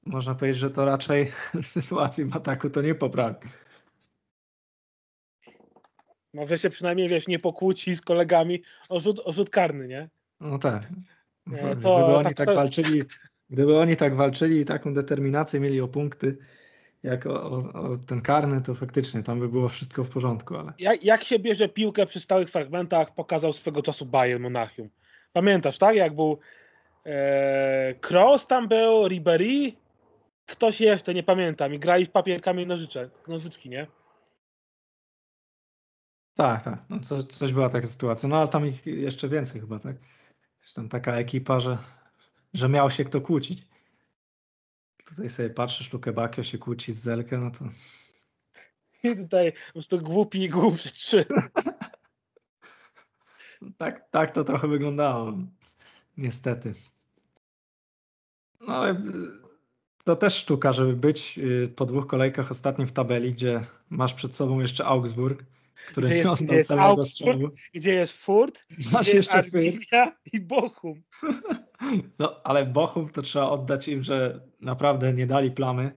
można 0.07 0.35
powiedzieć, 0.35 0.61
że 0.61 0.71
to 0.71 0.85
raczej 0.85 1.33
sytuacji 1.63 2.25
w 2.25 2.37
ataku 2.37 2.71
to 2.71 2.83
nie 2.83 2.95
poprawi. 2.95 3.49
No 6.35 6.47
że 6.47 6.59
się 6.59 6.71
przynajmniej, 6.71 7.09
wiesz, 7.09 7.29
nie 7.29 7.39
pokłóci 7.39 7.97
z 7.97 8.01
kolegami 8.01 8.63
o 8.89 9.01
rzut, 9.01 9.21
o 9.25 9.33
rzut 9.33 9.51
karny, 9.51 9.89
nie? 9.89 10.09
No 10.41 10.59
tak. 10.59 10.83
Gdyby 11.47 11.83
to- 11.83 12.17
oni 12.17 12.25
tak- 12.25 12.37
tak, 12.37 12.47
to- 12.47 12.55
walczyli, 12.55 13.03
gdyby 13.51 13.79
oni 13.79 13.97
tak 13.97 14.17
walczyli 14.17 14.61
i 14.61 14.65
taką 14.65 14.95
determinację 14.95 15.61
mieli 15.61 15.81
o 15.81 15.89
punkty, 15.89 16.39
jak 17.03 17.27
o, 17.27 17.43
o, 17.43 17.73
o 17.73 17.97
ten 17.99 18.21
karny, 18.21 18.61
to 18.61 18.75
faktycznie 18.75 19.23
tam 19.23 19.41
by 19.41 19.49
było 19.49 19.69
wszystko 19.69 20.05
w 20.05 20.11
porządku, 20.11 20.57
ale 20.57 20.73
Jak, 20.79 21.05
jak 21.05 21.25
się 21.25 21.39
bierze 21.39 21.69
piłkę 21.69 22.07
przy 22.07 22.21
stałych 22.21 22.51
fragmentach, 22.51 23.15
pokazał 23.15 23.53
swego 23.53 23.83
czasu 23.83 24.07
Bayern 24.07 24.43
Monachium. 24.43 24.89
Pamiętasz, 25.33 25.79
tak? 25.79 25.97
Jak 25.97 26.15
był 26.15 26.39
e, 27.07 27.95
Kroos 27.95 28.47
tam 28.47 28.69
był, 28.69 29.09
Ribery, 29.09 29.73
ktoś 30.47 30.81
jeszcze, 30.81 31.15
nie 31.15 31.23
pamiętam, 31.23 31.75
i 31.75 31.79
grali 31.79 32.07
w 32.07 32.11
papierkami 32.11 32.67
nożycze, 32.67 33.11
nożyczki, 33.29 33.69
nie? 33.69 33.87
tak, 36.39 36.65
tak. 36.65 36.79
No 36.89 37.01
coś, 37.01 37.25
coś 37.25 37.53
była 37.53 37.71
taka 37.71 37.87
sytuacja. 37.87 38.29
No 38.29 38.39
ale 38.39 38.49
tam 38.49 38.67
ich 38.67 38.87
jeszcze 38.87 39.29
więcej 39.29 39.61
chyba, 39.61 39.79
tak? 39.79 39.97
Zresztą 40.61 40.89
taka 40.89 41.17
ekipa, 41.17 41.61
że, 41.61 41.79
że 42.55 42.69
miał 42.69 42.91
się 42.91 43.05
kto 43.05 43.21
kłócić. 43.21 43.67
Tutaj 45.09 45.29
sobie 45.29 45.51
patrzysz, 45.51 45.93
Luke 45.93 46.13
Bakio 46.13 46.43
się 46.43 46.59
kłóci 46.59 46.93
z 46.93 46.99
Zelkę, 46.99 47.39
no 47.39 47.51
to 47.51 47.65
I 49.03 49.17
tutaj 49.23 49.53
po 49.53 49.73
prostu 49.73 49.99
głupi 49.99 50.43
i 50.43 50.49
głupszy 50.49 50.93
trzy. 50.93 51.25
Tak, 53.79 54.11
tak 54.11 54.33
to 54.33 54.45
trochę 54.45 54.69
wyglądało. 54.69 55.33
Niestety. 56.17 56.75
No 58.61 58.75
ale 58.75 59.03
to 60.09 60.17
też 60.17 60.35
sztuka, 60.35 60.73
żeby 60.73 60.93
być 60.93 61.39
y, 61.39 61.69
po 61.77 61.87
dwóch 61.87 62.07
kolejkach 62.07 62.51
ostatnim 62.51 62.87
w 62.87 62.93
tabeli, 62.93 63.33
gdzie 63.33 63.61
masz 63.91 64.15
przed 64.15 64.35
sobą 64.35 64.61
jeszcze 64.61 64.85
Augsburg, 64.85 65.45
który 65.89 66.07
Gdzie 66.07 66.17
jest- 66.17 66.43
gdzie 66.43 66.55
jest 66.55 66.69
całego 66.69 66.87
Augsburg? 66.87 67.11
strzału. 67.11 67.51
Gdzie 67.75 67.95
jest 67.95 68.13
Furt, 68.13 68.65
Masz 68.93 69.07
gdzie 69.07 69.17
jeszcze. 69.17 69.33
Arminia 69.35 70.17
i 70.33 70.41
Bochum. 70.41 71.03
No, 72.19 72.41
ale 72.45 72.67
Bochum 72.67 73.09
to 73.09 73.23
trzeba 73.23 73.49
oddać 73.51 73.89
im, 73.89 74.03
że 74.03 74.41
naprawdę 74.61 75.13
nie 75.13 75.27
dali 75.27 75.51
plamy 75.51 75.91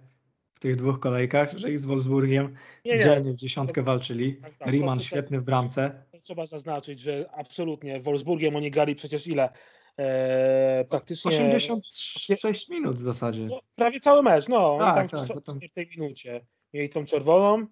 w 0.54 0.60
tych 0.60 0.76
dwóch 0.76 1.00
kolejkach, 1.00 1.58
że 1.58 1.72
ich 1.72 1.80
z 1.80 1.86
Wolfsburgiem 1.86 2.56
Nie, 2.86 2.94
nie, 2.98 3.04
dzielnie 3.04 3.32
w 3.32 3.36
dziesiątkę 3.36 3.84
walczyli. 3.84 4.36
Tak, 4.36 4.54
tak, 4.58 4.68
Riemann 4.70 4.96
to- 4.96 5.02
to- 5.02 5.08
świetny 5.08 5.40
w 5.42 5.44
bramce. 5.44 6.04
trzeba 6.24 6.46
zaznaczyć, 6.46 7.00
że 7.00 7.30
absolutnie 7.34 8.00
Wolfsburgiem 8.02 8.56
oni 8.56 8.72
grali 8.72 8.96
przecież 8.96 9.28
ile? 9.28 9.50
E, 10.00 10.86
praktycznie 10.90 11.30
86 11.30 12.70
minut 12.70 12.96
w 12.96 13.04
zasadzie. 13.04 13.46
no, 13.46 13.62
prawie 13.76 14.00
cały 14.00 14.24
mecz, 14.24 14.48
no. 14.48 14.78
Tak, 14.80 14.96
tam 14.96 15.20
tak, 15.28 15.38
w 15.38 15.44
tam- 15.46 15.60
czwartej 15.60 15.88
minucie 15.98 16.46
mieli 16.74 16.90
tą 16.90 17.06
czerwoną, 17.06 17.66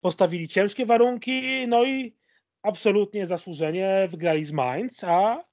postawili 0.00 0.48
ciężkie 0.48 0.86
warunki, 0.86 1.68
no 1.68 1.84
i 1.84 2.14
absolutnie 2.62 3.26
zasłużenie 3.26 4.08
wygrali 4.10 4.44
z 4.44 4.52
Mainz, 4.52 5.04
a 5.04 5.44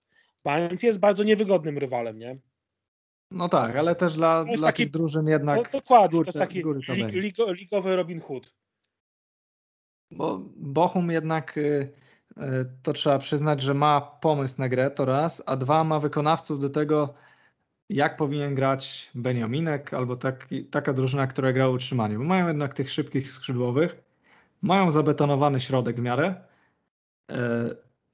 Mainz 0.45 0.83
jest 0.83 0.99
bardzo 0.99 1.23
niewygodnym 1.23 1.77
rywalem, 1.77 2.19
nie? 2.19 2.35
No 3.31 3.49
tak, 3.49 3.75
ale 3.75 3.95
też 3.95 4.15
dla, 4.15 4.45
To 4.45 4.57
dla 4.57 4.67
taki- 4.67 4.83
tych 4.83 4.91
drużyn 4.91 5.25
No, 5.25 5.31
jednak 5.31 5.71
dokładnie, 5.71 6.07
z 6.07 6.11
góry, 6.11 6.25
to 6.25 6.29
jest 6.29 6.39
taki 6.49 6.61
góry 6.61 6.81
lig, 6.89 7.35
ligowy 7.47 7.95
Robin 7.95 8.21
Hood. 8.21 8.53
Bo 10.11 10.39
Bochum 10.55 11.11
jednak 11.11 11.57
y, 11.57 11.93
to 12.83 12.93
trzeba 12.93 13.19
przyznać, 13.19 13.61
że 13.61 13.73
ma 13.73 14.01
pomysł 14.01 14.55
na 14.61 14.69
grę, 14.69 14.91
to 14.91 15.05
raz, 15.05 15.43
a 15.45 15.55
dwa 15.55 15.83
ma 15.83 15.99
wykonawców 15.99 16.59
do 16.59 16.69
tego, 16.69 17.13
jak 17.89 18.17
powinien 18.17 18.55
grać 18.55 19.11
Beniaminek 19.15 19.93
albo 19.93 20.15
taki, 20.15 20.65
taka 20.65 20.93
drużyna, 20.93 21.27
która 21.27 21.53
gra 21.53 21.69
utrzymanie. 21.69 22.17
Bo 22.17 22.23
mają 22.23 22.47
jednak 22.47 22.73
tych 22.73 22.89
szybkich 22.89 23.31
skrzydłowych, 23.31 24.03
mają 24.61 24.91
zabetonowany 24.91 25.59
środek 25.59 25.95
w 25.95 26.01
miarę. 26.01 26.35
y, 27.31 27.35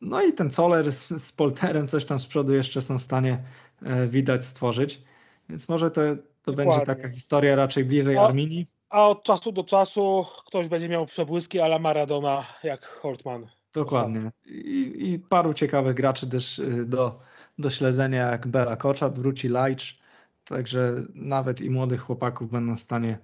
No 0.01 0.21
i 0.21 0.33
ten 0.33 0.49
Coler 0.49 0.91
z, 0.91 1.07
z 1.07 1.31
Polterem 1.31 1.87
coś 1.87 2.05
tam 2.05 2.19
z 2.19 2.25
przodu 2.25 2.53
jeszcze 2.53 2.81
są 2.81 2.99
w 2.99 3.03
stanie 3.03 3.43
y, 3.81 4.07
widać 4.07 4.45
stworzyć. 4.45 5.01
Więc 5.49 5.69
może 5.69 5.91
to, 5.91 6.01
to 6.41 6.53
będzie 6.53 6.81
taka 6.81 7.09
historia 7.09 7.55
raczej 7.55 7.85
bliżej 7.85 8.15
No. 8.15 8.25
Arminii. 8.25 8.67
A 8.89 9.07
od 9.07 9.23
czasu 9.23 9.51
do 9.51 9.63
czasu 9.63 10.25
ktoś 10.47 10.67
będzie 10.67 10.89
miał 10.89 11.05
przebłyski 11.05 11.59
ala 11.59 11.79
Maradona, 11.79 12.45
jak 12.63 12.85
Hortman. 12.85 13.47
Dokładnie. 13.77 14.31
I, 14.45 15.11
I 15.13 15.19
paru 15.19 15.53
ciekawych 15.53 15.95
graczy 15.95 16.29
też 16.29 16.59
y, 16.59 16.85
do, 16.85 17.19
do 17.59 17.69
śledzenia, 17.69 18.31
jak 18.31 18.47
Bela 18.47 18.75
Koczap, 18.75 19.15
wróci 19.15 19.47
Lajcz, 19.49 19.99
także 20.45 21.03
nawet 21.13 21.61
i 21.61 21.69
młodych 21.69 22.01
chłopaków 22.01 22.51
będą 22.51 22.77
w 22.77 22.81
stanie 22.81 23.17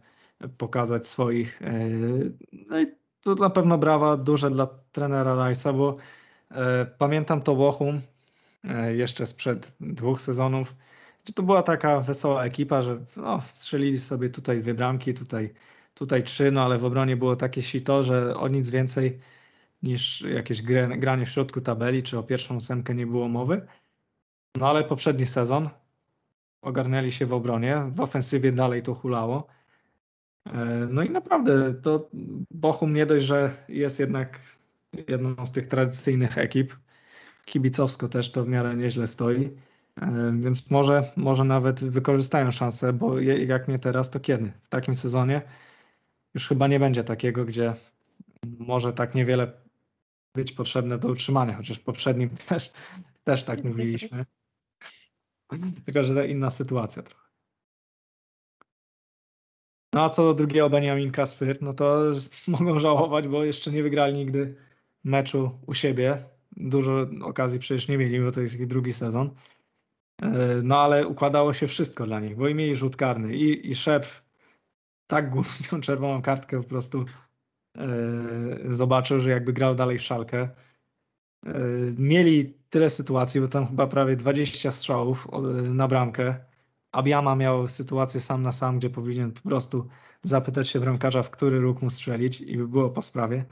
pokazać 0.58 1.08
swoich. 1.08 1.62
y, 1.62 2.32
No 2.70 2.82
i 2.82 2.88
to 3.22 3.36
na 3.36 3.50
pewno 3.50 3.78
brawa 3.78 4.18
duże 4.18 4.52
dla 4.52 4.68
trenera 4.92 5.36
Rajsa, 5.36 5.74
bo 5.74 5.98
e, 6.52 6.86
pamiętam 6.86 7.42
to 7.42 7.56
Bochum 7.56 8.02
jeszcze 8.96 9.26
sprzed 9.26 9.72
dwóch 9.80 10.22
sezonów, 10.22 10.76
gdzie 11.24 11.34
to 11.34 11.44
była 11.44 11.64
taka 11.64 12.00
wesoła 12.02 12.46
ekipa, 12.46 12.82
że 12.82 13.06
no, 13.18 13.42
strzelili 13.48 13.98
sobie 14.00 14.30
tutaj 14.30 14.62
dwie 14.62 14.74
bramki, 14.74 15.14
tutaj, 15.14 15.54
tutaj 15.94 16.24
trzy, 16.24 16.52
no 16.52 16.62
ale 16.62 16.78
w 16.78 16.86
obronie 16.86 17.18
było 17.18 17.36
takie 17.36 17.62
sito, 17.62 18.04
że 18.04 18.36
o 18.38 18.48
nic 18.48 18.70
więcej 18.70 19.20
niż 19.84 20.22
jakieś 20.22 20.62
granie 20.98 21.26
w 21.26 21.30
środku 21.30 21.62
tabeli, 21.62 22.04
czy 22.04 22.20
o 22.20 22.24
pierwszą 22.24 22.56
ósemkę 22.56 22.96
nie 22.96 23.08
było 23.08 23.28
mowy. 23.28 23.68
No 24.58 24.70
ale 24.70 24.84
poprzedni 24.84 25.26
sezon 25.26 25.70
ogarnęli 26.62 27.12
się 27.12 27.26
w 27.26 27.34
obronie, 27.34 27.84
w 27.96 28.00
ofensywie 28.00 28.52
dalej 28.52 28.84
to 28.84 28.94
hulało. 28.94 29.48
E, 30.46 30.88
No 30.90 31.04
i 31.04 31.10
naprawdę 31.10 31.74
to 31.74 32.10
Bochum 32.52 32.94
nie 32.94 33.06
dość, 33.06 33.26
że 33.26 33.52
jest 33.70 34.00
jednak 34.00 34.40
jedną 35.08 35.46
z 35.46 35.52
tych 35.52 35.68
tradycyjnych 35.68 36.38
ekip, 36.38 36.74
kibicowsko 37.46 38.10
też 38.10 38.32
to 38.32 38.44
w 38.44 38.48
miarę 38.48 38.76
nieźle 38.76 39.08
stoi, 39.08 39.58
E, 40.02 40.34
więc 40.40 40.72
może, 40.72 41.12
może 41.16 41.44
nawet 41.44 41.84
wykorzystają 41.84 42.52
szansę, 42.52 42.94
bo 42.94 43.20
jak 43.20 43.68
nie 43.68 43.80
teraz, 43.80 44.10
to 44.10 44.20
kiedy? 44.20 44.52
W 44.64 44.70
takim 44.70 44.96
sezonie 44.96 45.42
już 46.34 46.48
chyba 46.48 46.68
nie 46.68 46.80
będzie 46.80 47.04
takiego, 47.04 47.46
gdzie 47.46 47.74
może 48.60 48.94
tak 48.94 49.16
niewiele 49.16 49.52
być 50.36 50.52
potrzebne 50.52 50.98
do 50.98 51.08
utrzymania, 51.08 51.56
chociaż 51.58 51.78
w 51.78 51.84
poprzednim 51.84 52.30
też, 52.50 52.72
też 53.24 53.44
tak 53.44 53.64
mówiliśmy. 53.64 54.26
Tylko, 55.86 56.04
że 56.04 56.14
to 56.14 56.24
inna 56.24 56.52
sytuacja 56.52 57.04
trochę. 57.04 57.24
No 59.94 60.04
a 60.04 60.10
co 60.10 60.24
do 60.24 60.34
drugiego 60.34 60.70
Beniaminka 60.70 61.26
z 61.26 61.40
Fürth, 61.40 61.62
no 61.62 61.74
to 61.74 62.02
mogą 62.48 62.80
żałować, 62.80 63.28
bo 63.28 63.44
jeszcze 63.44 63.72
nie 63.72 63.84
wygrali 63.84 64.14
nigdy 64.14 64.56
meczu 65.04 65.60
u 65.68 65.74
siebie. 65.74 66.24
Dużo 66.58 67.08
okazji 67.22 67.60
przecież 67.60 67.88
nie 67.88 67.98
mieli, 67.98 68.22
bo 68.22 68.32
to 68.32 68.42
jest 68.42 68.60
ich 68.60 68.68
drugi 68.68 68.94
sezon. 68.94 69.36
E, 70.22 70.62
No 70.64 70.82
ale 70.82 71.08
układało 71.08 71.54
się 71.54 71.68
wszystko 71.68 72.06
dla 72.06 72.20
nich, 72.20 72.36
bo 72.36 72.48
i 72.48 72.56
mieli 72.56 72.76
rzut 72.76 72.96
karny 72.96 73.36
i, 73.36 73.72
i 73.72 73.76
szef 73.76 74.24
tak 75.08 75.30
głupią 75.30 75.82
czerwoną 75.82 76.22
kartkę 76.22 76.64
po 76.64 76.70
prostu 76.70 77.06
zobaczył, 78.70 79.20
że 79.20 79.30
jakby 79.30 79.54
grał 79.54 79.76
dalej 79.76 79.98
w 80.00 80.02
szalkę. 80.02 80.50
E, 81.46 81.54
Mieli 81.98 82.54
tyle 82.70 82.90
sytuacji, 82.90 83.42
bo 83.42 83.48
tam 83.48 83.68
chyba 83.68 83.88
prawie 83.88 84.16
20 84.16 84.72
strzałów 84.72 85.28
o- 85.34 85.42
na 85.52 85.88
bramkę. 85.88 86.36
Abiama 86.92 87.36
miał 87.36 87.68
sytuację 87.68 88.20
sam 88.22 88.44
na 88.44 88.52
sam, 88.52 88.80
gdzie 88.80 88.90
powinien 88.90 89.32
po 89.32 89.42
prostu 89.42 89.90
zapytać 90.24 90.70
się 90.70 90.80
bramkarza, 90.80 91.24
w 91.24 91.30
który 91.32 91.60
róg 91.60 91.82
mu 91.82 91.90
strzelić 91.90 92.42
i 92.42 92.58
by 92.58 92.68
było 92.68 92.90
po 92.90 93.02
sprawie. 93.02 93.46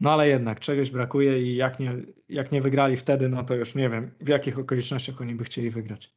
No 0.00 0.12
ale 0.12 0.28
jednak 0.28 0.60
czegoś 0.60 0.90
brakuje 0.90 1.42
i 1.42 1.56
jak 1.56 1.80
nie, 1.80 1.96
jak 2.28 2.52
nie 2.52 2.62
wygrali 2.62 2.96
wtedy, 2.96 3.28
no 3.28 3.44
to 3.44 3.54
już 3.54 3.74
nie 3.74 3.90
wiem, 3.90 4.10
w 4.20 4.28
jakich 4.28 4.58
okolicznościach 4.58 5.20
oni 5.20 5.34
by 5.34 5.44
chcieli 5.44 5.70
wygrać. 5.70 6.14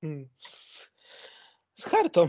Hmm. 0.00 0.28
Z, 0.38 0.88
z 1.74 1.84
Hertą. 1.84 2.28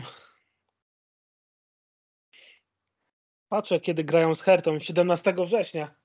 Patrzę, 3.50 3.80
kiedy 3.80 4.04
grają 4.04 4.36
z 4.36 4.42
Hertą. 4.42 4.80
17 4.80 5.34
września. 5.46 5.96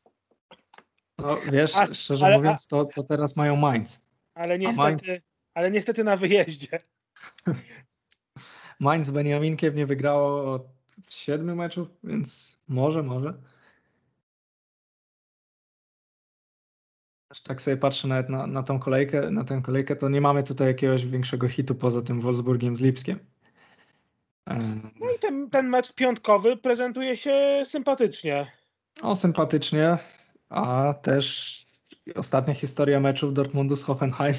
No 1.19 1.41
wiesz, 1.53 1.77
A, 1.77 1.95
szczerze 1.95 2.27
ale- 2.27 2.37
mówiąc, 2.37 2.67
to, 2.69 2.85
to 2.85 3.03
teraz 3.03 3.37
mają 3.37 3.57
Mainz. 3.57 4.07
Ale 4.35 4.59
Mainz? 4.59 4.79
niestety, 4.79 5.23
ale 5.55 5.71
niestety 5.71 6.05
na 6.05 6.17
wyjeździe. 6.17 6.81
Mainz 8.81 9.07
z 9.07 9.11
Beniaminkiem 9.11 9.77
nie 9.77 9.87
wygrało 9.87 10.55
od 10.55 10.67
siedmiu 11.09 11.57
meczów, 11.57 11.89
więc 12.05 12.59
może, 12.69 13.03
może. 13.03 13.35
Tak 17.45 17.63
sobie 17.63 17.77
patrzę 17.77 18.09
nawet 18.09 18.29
na, 18.29 18.47
na 18.47 18.63
tą 18.63 18.79
kolejkę, 18.79 19.31
na 19.31 19.45
tę 19.45 19.63
kolejkę, 19.65 19.97
to 19.97 20.09
nie 20.09 20.21
mamy 20.21 20.43
tutaj 20.43 20.67
jakiegoś 20.69 21.07
większego 21.07 21.49
hitu 21.49 21.75
poza 21.75 22.03
tym 22.03 22.21
Wolfsburgiem 22.21 22.77
z 22.77 22.81
Lipskiem. 22.81 23.19
No 25.01 25.11
i 25.17 25.19
ten, 25.19 25.51
ten 25.51 25.69
mecz 25.69 25.93
piątkowy 25.93 26.57
prezentuje 26.57 27.17
się 27.17 27.63
sympatycznie. 27.65 28.53
O, 29.03 29.17
sympatycznie, 29.17 29.99
a 30.49 30.95
też 31.03 31.59
ostatnia 32.15 32.55
historia 32.55 33.01
meczów 33.01 33.35
Dortmundu 33.35 33.77
z 33.77 33.83
Hoffenheim 33.83 34.37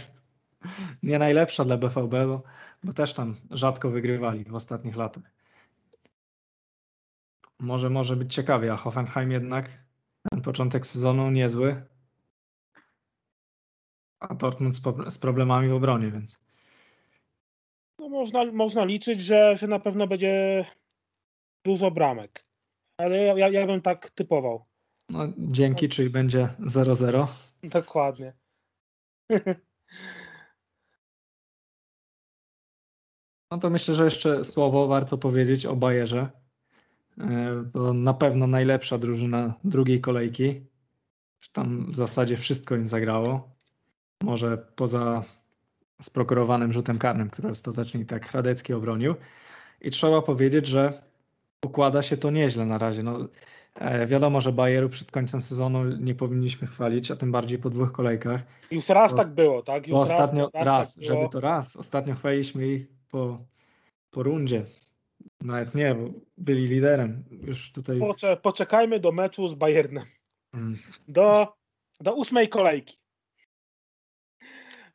nie 1.03 1.19
najlepsza 1.19 1.65
dla 1.65 1.77
BVB, 1.77 2.11
bo, 2.27 2.43
bo 2.83 2.93
też 2.93 3.13
tam 3.13 3.35
rzadko 3.51 3.89
wygrywali 3.89 4.43
w 4.43 4.55
ostatnich 4.55 4.95
latach. 4.95 5.23
Może 7.59 7.89
może 7.89 8.15
być 8.15 8.33
ciekawie, 8.33 8.73
a 8.73 8.77
Hoffenheim 8.77 9.31
jednak 9.31 9.69
ten 10.31 10.41
początek 10.41 10.87
sezonu 10.87 11.31
niezły, 11.31 11.83
a 14.19 14.35
Dortmund 14.35 14.75
z, 14.75 14.81
z 15.09 15.17
problemami 15.17 15.69
w 15.69 15.73
obronie, 15.73 16.11
więc 16.11 16.44
No 17.99 18.09
można, 18.09 18.45
można 18.45 18.85
liczyć, 18.85 19.19
że, 19.19 19.57
że 19.57 19.67
na 19.67 19.79
pewno 19.79 20.07
będzie 20.07 20.65
dużo 21.65 21.91
bramek. 21.91 22.45
Ale 22.97 23.17
ja, 23.17 23.49
ja, 23.49 23.67
bym 23.67 23.81
tak 23.81 24.09
typował. 24.09 24.65
no, 25.09 25.33
dzięki, 25.37 25.89
czyli 25.89 26.09
będzie 26.09 26.49
0-0. 26.59 27.27
Dokładnie. 27.63 28.33
No 33.51 33.57
to 33.59 33.69
myślę, 33.69 33.95
że 33.95 34.05
jeszcze 34.05 34.43
słowo 34.43 34.87
warto 34.87 35.17
powiedzieć 35.17 35.65
o 35.65 35.75
Bayerze. 35.75 36.29
E, 37.17 37.63
To 37.73 37.93
na 37.93 38.13
pewno 38.13 38.47
najlepsza 38.47 38.97
drużyna 38.97 39.53
drugiej 39.63 40.01
kolejki. 40.01 40.61
Tam 41.51 41.91
w 41.91 41.95
zasadzie 41.95 42.37
wszystko 42.37 42.75
im 42.75 42.87
zagrało. 42.87 43.49
Może 44.23 44.57
poza 44.57 45.23
sprokurowanym 46.01 46.73
rzutem 46.73 46.97
karnym, 46.97 47.29
który 47.29 47.49
ostatecznie 47.49 48.01
i 48.01 48.05
tak 48.05 48.31
Radecki 48.31 48.73
obronił. 48.73 49.15
I 49.81 49.91
trzeba 49.91 50.21
powiedzieć, 50.21 50.67
że 50.67 50.93
układa 51.65 52.01
się 52.03 52.17
to 52.17 52.31
nieźle 52.31 52.65
na 52.65 52.77
razie. 52.77 53.03
No, 53.03 53.27
e, 53.75 54.07
wiadomo, 54.07 54.41
że 54.41 54.51
Bayeru 54.51 54.89
przed 54.89 55.11
końcem 55.11 55.41
sezonu 55.41 55.85
nie 55.97 56.15
powinniśmy 56.15 56.67
chwalić, 56.67 57.11
a 57.11 57.15
tym 57.15 57.31
bardziej 57.31 57.57
po 57.57 57.69
dwóch 57.69 57.91
kolejkach. 57.91 58.41
Już 58.71 58.89
raz 58.89 59.11
Bo- 59.11 59.17
tak 59.17 59.33
było, 59.33 59.63
tak? 59.63 59.87
Już 59.87 59.95
Bo 59.95 60.01
ostatnio 60.01 60.49
raz, 60.53 60.65
raz, 60.65 60.95
tak 60.95 61.03
było. 61.03 61.17
żeby 61.19 61.31
to 61.31 61.39
raz. 61.39 61.75
Ostatnio 61.75 62.15
chwaliliśmy 62.15 62.67
ich 62.67 62.87
po, 63.11 63.45
po 64.11 64.23
rundzie. 64.23 64.65
Nawet 65.41 65.75
nie, 65.75 65.95
bo 65.95 66.09
byli 66.37 66.67
liderem. 66.67 67.23
Już 67.31 67.71
tutaj. 67.71 67.99
Pocze, 67.99 68.37
poczekajmy 68.37 68.99
do 68.99 69.11
meczu 69.11 69.47
z 69.47 69.53
Bayernem. 69.53 70.03
Mm, 70.53 70.77
Do, 71.07 71.53
do 71.99 72.15
ósmej 72.15 72.49
kolejki. 72.49 72.97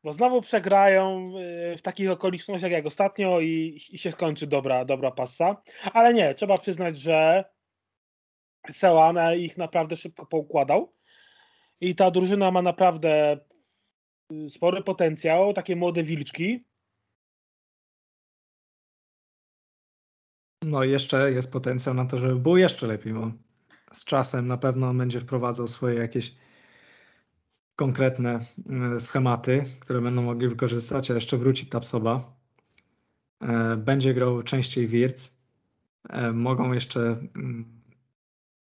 Bo 0.04 0.12
znowu 0.12 0.40
przegrają 0.40 1.24
y, 1.72 1.76
w 1.76 1.82
takich 1.82 2.10
okolicznościach 2.10 2.70
jak 2.70 2.86
ostatnio 2.86 3.40
i, 3.40 3.80
i 3.90 3.98
się 3.98 4.12
skończy 4.12 4.46
dobra, 4.46 4.84
dobra 4.84 5.10
passa. 5.10 5.62
Ale 5.92 6.14
nie, 6.14 6.34
trzeba 6.34 6.58
przyznać, 6.58 6.98
że 6.98 7.44
Seoane 8.70 9.38
ich 9.38 9.56
naprawdę 9.56 9.96
szybko 9.96 10.26
poukładał. 10.26 10.94
I 11.80 11.94
ta 11.94 12.10
drużyna 12.10 12.50
ma 12.50 12.62
naprawdę 12.62 13.40
y, 14.32 14.50
spory 14.50 14.82
potencjał, 14.82 15.52
takie 15.52 15.76
młode 15.76 16.02
wilczki. 16.02 16.64
No 20.64 20.84
jeszcze 20.84 21.32
jest 21.32 21.52
potencjał 21.52 21.94
na 21.94 22.04
to, 22.04 22.18
żeby 22.18 22.36
było 22.36 22.56
jeszcze 22.56 22.86
lepiej, 22.86 23.12
bo 23.12 23.32
z 23.92 24.04
czasem 24.04 24.48
na 24.48 24.56
pewno 24.56 24.94
będzie 24.94 25.20
wprowadzał 25.20 25.68
swoje 25.68 25.98
jakieś 25.98 26.34
konkretne 27.80 28.40
e, 28.94 29.00
schematy, 29.00 29.64
które 29.80 30.00
będą 30.00 30.22
mogli 30.22 30.48
wykorzystać, 30.48 31.10
a 31.10 31.14
jeszcze 31.14 31.36
wróci 31.36 31.66
Tapsoba. 31.66 32.32
E, 33.40 33.76
Będzie 33.76 34.14
grał 34.14 34.42
częściej 34.42 34.88
Wirtz. 34.88 35.36
E, 36.08 36.32
Mogą 36.32 36.72
jeszcze 36.72 37.00
mm, 37.00 37.80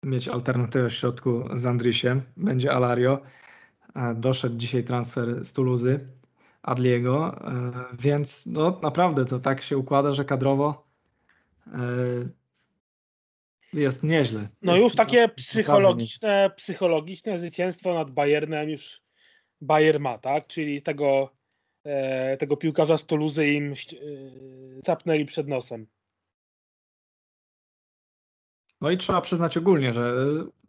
mieć 0.03 0.27
alternatywę 0.27 0.89
w 0.89 0.93
środku 0.93 1.49
z 1.53 1.65
Andrysiem. 1.65 2.21
Będzie 2.37 2.71
Alario. 2.71 3.21
Doszedł 4.15 4.57
dzisiaj 4.57 4.83
transfer 4.83 5.45
z 5.45 5.53
Tuluzy, 5.53 6.07
Adliego, 6.61 7.39
więc 7.99 8.45
no 8.45 8.79
naprawdę 8.83 9.25
to 9.25 9.39
tak 9.39 9.61
się 9.61 9.77
układa, 9.77 10.13
że 10.13 10.25
kadrowo 10.25 10.87
jest 13.73 14.03
nieźle. 14.03 14.47
No 14.61 14.71
Jest 14.71 14.83
już 14.83 14.95
takie 14.95 15.29
psychologiczne, 15.29 16.51
psychologiczne 16.57 17.39
zwycięstwo 17.39 17.93
nad 17.93 18.11
Bayernem 18.11 18.69
już 18.69 19.02
Bayer 19.63 19.99
ma, 19.99 20.17
tak? 20.17 20.47
Czyli 20.47 20.81
tego, 20.81 21.29
e, 21.83 22.37
tego 22.37 22.57
piłkarza 22.57 22.97
z 22.97 23.05
Tuluzy 23.05 23.47
im 23.47 23.73
e, 25.17 25.25
przed 25.25 25.47
nosem. 25.47 25.87
No 28.81 28.91
i 28.91 28.97
trzeba 28.97 29.21
przyznać 29.21 29.57
ogólnie, 29.57 29.93
że 29.93 30.15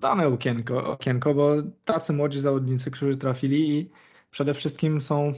dane 0.00 0.26
okienko, 0.26 0.92
okienko, 0.92 1.34
bo 1.34 1.54
tacy 1.84 2.12
młodzi 2.12 2.40
zawodnicy, 2.40 2.90
którzy 2.90 3.16
trafili 3.16 3.78
i 3.78 3.90
przede 4.30 4.54
wszystkim 4.54 5.00
są 5.00 5.32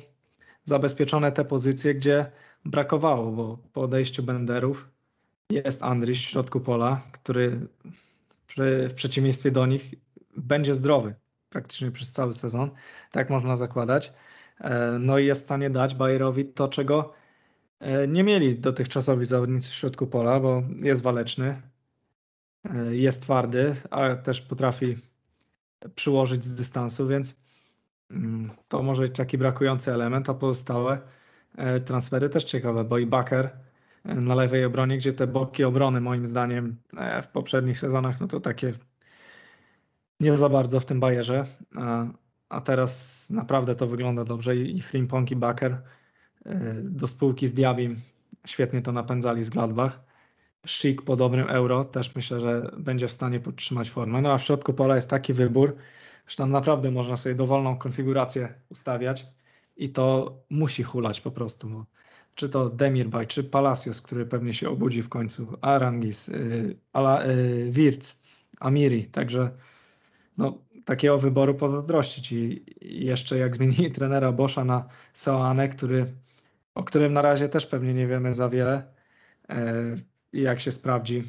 zabezpieczone 0.64 1.32
te 1.32 1.44
pozycje, 1.44 1.94
gdzie 1.94 2.32
brakowało, 2.64 3.32
bo 3.32 3.58
po 3.72 3.80
odejściu 3.80 4.22
Benderów 4.22 4.88
jest 5.50 5.82
Andryś 5.82 6.26
w 6.26 6.30
środku 6.30 6.60
pola, 6.60 7.02
który 7.12 7.68
w 8.88 8.92
przeciwieństwie 8.94 9.50
do 9.50 9.66
nich 9.66 9.94
będzie 10.36 10.74
zdrowy 10.74 11.14
praktycznie 11.56 11.90
przez 11.90 12.12
cały 12.12 12.32
sezon, 12.32 12.70
tak 13.10 13.30
można 13.30 13.56
zakładać. 13.56 14.12
E, 14.60 14.98
No 14.98 15.18
i 15.18 15.26
jest 15.26 15.42
w 15.42 15.44
stanie 15.44 15.70
dać 15.70 15.94
Bayerowi 15.94 16.44
to, 16.44 16.68
czego 16.68 17.12
e, 17.80 18.08
nie 18.08 18.24
mieli 18.24 18.58
dotychczasowi 18.58 19.24
zawodnicy 19.24 19.70
w 19.70 19.74
środku 19.74 20.06
pola, 20.06 20.40
bo 20.40 20.62
jest 20.82 21.02
waleczny, 21.02 21.62
e, 22.64 22.96
jest 22.96 23.22
twardy, 23.22 23.76
ale 23.90 24.16
też 24.16 24.40
potrafi 24.42 24.96
przyłożyć 25.94 26.44
z 26.44 26.56
dystansu, 26.56 27.08
więc 27.08 27.40
mm, 28.10 28.50
to 28.68 28.82
może 28.82 29.02
być 29.02 29.16
taki 29.16 29.38
brakujący 29.38 29.92
element, 29.92 30.30
a 30.30 30.34
pozostałe 30.34 30.98
transfery 31.84 32.28
też 32.28 32.44
ciekawe, 32.44 32.84
bo 32.84 32.98
i 32.98 33.06
Baker 33.06 33.50
na 34.04 34.34
lewej 34.34 34.64
obronie, 34.64 34.98
gdzie 34.98 35.12
te 35.12 35.26
boki 35.26 35.64
obrony 35.64 36.00
moim 36.00 36.26
zdaniem 36.26 36.76
w 37.22 37.26
poprzednich 37.26 37.78
sezonach, 37.78 38.20
no 38.20 38.28
to 38.28 38.40
takie 38.40 38.72
nie 40.20 40.36
za 40.36 40.48
bardzo 40.48 40.80
w 40.80 40.84
tym 40.84 41.00
Bayerze, 41.00 41.46
a, 41.74 42.06
a 42.48 42.60
teraz 42.60 43.30
naprawdę 43.30 43.74
to 43.74 43.86
wygląda 43.86 44.24
dobrze 44.24 44.56
i, 44.56 44.82
Frimpong 44.82 45.30
i 45.30 45.36
Baker 45.36 45.82
e, 46.44 46.74
do 46.82 47.06
spółki 47.06 47.48
z 47.48 47.52
Diabim 47.52 48.00
świetnie 48.46 48.82
to 48.82 48.92
napędzali 48.92 49.44
z 49.44 49.50
Gladbach. 49.50 50.00
Schick 50.66 51.02
po 51.02 51.16
dobrym 51.16 51.48
euro 51.48 51.84
też 51.84 52.14
myślę, 52.14 52.40
że 52.40 52.70
będzie 52.78 53.08
w 53.08 53.12
stanie 53.12 53.40
podtrzymać 53.40 53.90
formę. 53.90 54.22
No 54.22 54.32
a 54.32 54.38
w 54.38 54.44
środku 54.44 54.74
pola 54.74 54.94
jest 54.94 55.10
taki 55.10 55.32
wybór, 55.32 55.76
że 56.26 56.36
tam 56.36 56.50
naprawdę 56.50 56.90
można 56.90 57.16
sobie 57.16 57.34
dowolną 57.34 57.78
konfigurację 57.78 58.54
ustawiać 58.68 59.26
i 59.76 59.88
to 59.88 60.36
musi 60.50 60.82
hulać 60.82 61.20
po 61.20 61.30
prostu. 61.30 61.68
Bo 61.68 61.86
czy 62.34 62.48
to 62.48 62.70
Demirbay, 62.70 63.26
czy 63.26 63.44
Palacios, 63.44 64.02
który 64.02 64.26
pewnie 64.26 64.52
się 64.52 64.70
obudzi 64.70 65.02
w 65.02 65.08
końcu, 65.08 65.58
Arangis, 65.60 66.28
yy, 66.28 66.76
Ala, 66.92 67.24
yy, 67.26 67.70
Wirtz, 67.70 68.22
Amiri, 68.60 69.06
także 69.06 69.50
no, 70.38 70.58
takiego 70.84 71.18
wyboru 71.18 71.54
pozdrościć 71.54 72.32
i 72.32 72.64
jeszcze 72.80 73.38
jak 73.38 73.56
zmienili 73.56 73.92
trenera 73.92 74.32
Boscha 74.32 74.64
na 74.64 74.88
Soane, 75.12 75.68
który, 75.68 76.06
o 76.74 76.84
którym 76.84 77.12
na 77.12 77.22
razie 77.22 77.48
też 77.48 77.66
pewnie 77.66 77.94
nie 77.94 78.06
wiemy 78.06 78.34
za 78.34 78.48
wiele 78.48 78.94
e, 79.48 79.96
i 80.32 80.42
jak 80.42 80.60
się 80.60 80.72
sprawdzi 80.72 81.22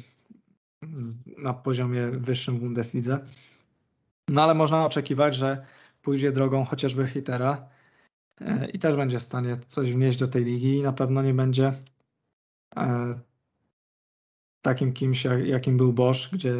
na 1.38 1.54
poziomie 1.54 2.10
wyższym 2.10 2.58
Bundeslidze. 2.58 3.18
No 4.28 4.42
ale 4.42 4.54
można 4.54 4.86
oczekiwać, 4.86 5.36
że 5.36 5.66
pójdzie 6.02 6.32
drogą 6.32 6.64
chociażby 6.64 7.06
hitera 7.06 7.68
e, 8.40 8.70
i 8.70 8.78
też 8.78 8.96
będzie 8.96 9.18
w 9.18 9.22
stanie 9.22 9.56
coś 9.56 9.92
wnieść 9.92 10.18
do 10.18 10.28
tej 10.28 10.44
ligi 10.44 10.76
i 10.76 10.82
na 10.82 10.92
pewno 10.92 11.22
nie 11.22 11.34
będzie 11.34 11.72
e, 12.76 13.14
takim 14.62 14.92
kimś, 14.92 15.24
jak- 15.24 15.46
jakim 15.46 15.76
był 15.76 15.92
Bosch, 15.92 16.30
gdzie 16.32 16.54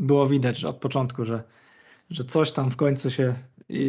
było 0.00 0.26
widać 0.26 0.58
że 0.58 0.68
od 0.68 0.76
początku, 0.76 1.24
że, 1.24 1.42
że 2.10 2.24
coś 2.24 2.52
tam 2.52 2.70
w 2.70 2.76
końcu 2.76 3.10
się 3.10 3.34
i, 3.68 3.82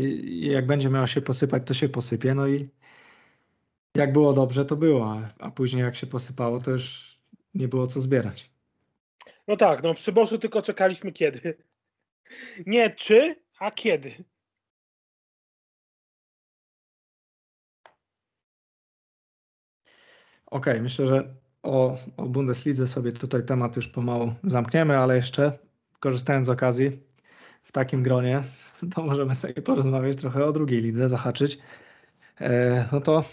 i 0.43 0.51
jak 0.51 0.65
będzie 0.65 0.89
miało 0.89 1.07
się 1.07 1.21
posypać, 1.21 1.63
to 1.65 1.73
się 1.73 1.89
posypie. 1.89 2.35
No 2.35 2.47
i 2.47 2.69
jak 3.95 4.13
było 4.13 4.33
dobrze, 4.33 4.65
to 4.65 4.75
było, 4.75 5.21
a, 5.39 5.51
później 5.51 5.83
jak 5.83 5.95
się 5.95 6.07
posypało, 6.07 6.59
to 6.59 6.71
już 6.71 7.17
nie 7.53 7.67
było 7.67 7.87
co 7.87 8.01
zbierać. 8.01 8.51
No 9.47 9.57
tak, 9.57 9.83
no 9.83 9.93
przy 9.93 10.11
Boszu 10.11 10.37
tylko 10.37 10.61
czekaliśmy 10.61 11.11
kiedy. 11.11 11.57
Nie 12.65 12.89
czy, 12.89 13.35
a 13.59 13.71
kiedy. 13.71 14.23
Okej, 20.45 20.81
myślę, 20.81 21.07
że 21.07 21.35
o, 21.63 21.97
o 22.17 22.25
Bundeslidze 22.25 22.87
sobie 22.87 23.11
tutaj 23.11 23.45
temat 23.45 23.75
już 23.75 23.87
pomału 23.87 24.33
zamkniemy, 24.43 24.97
ale 24.97 25.15
jeszcze 25.15 25.70
korzystając 26.01 26.45
z 26.45 26.49
okazji 26.49 26.99
w 27.63 27.71
takim 27.71 28.03
gronie, 28.03 28.43
to 28.95 29.03
możemy 29.03 29.35
sobie 29.35 29.61
porozmawiać 29.61 30.15
trochę 30.15 30.45
o 30.45 30.51
drugiej 30.51 30.81
lidze, 30.81 31.09
zahaczyć. 31.09 31.57
E, 32.41 32.85
no 32.91 33.01
to 33.01 33.23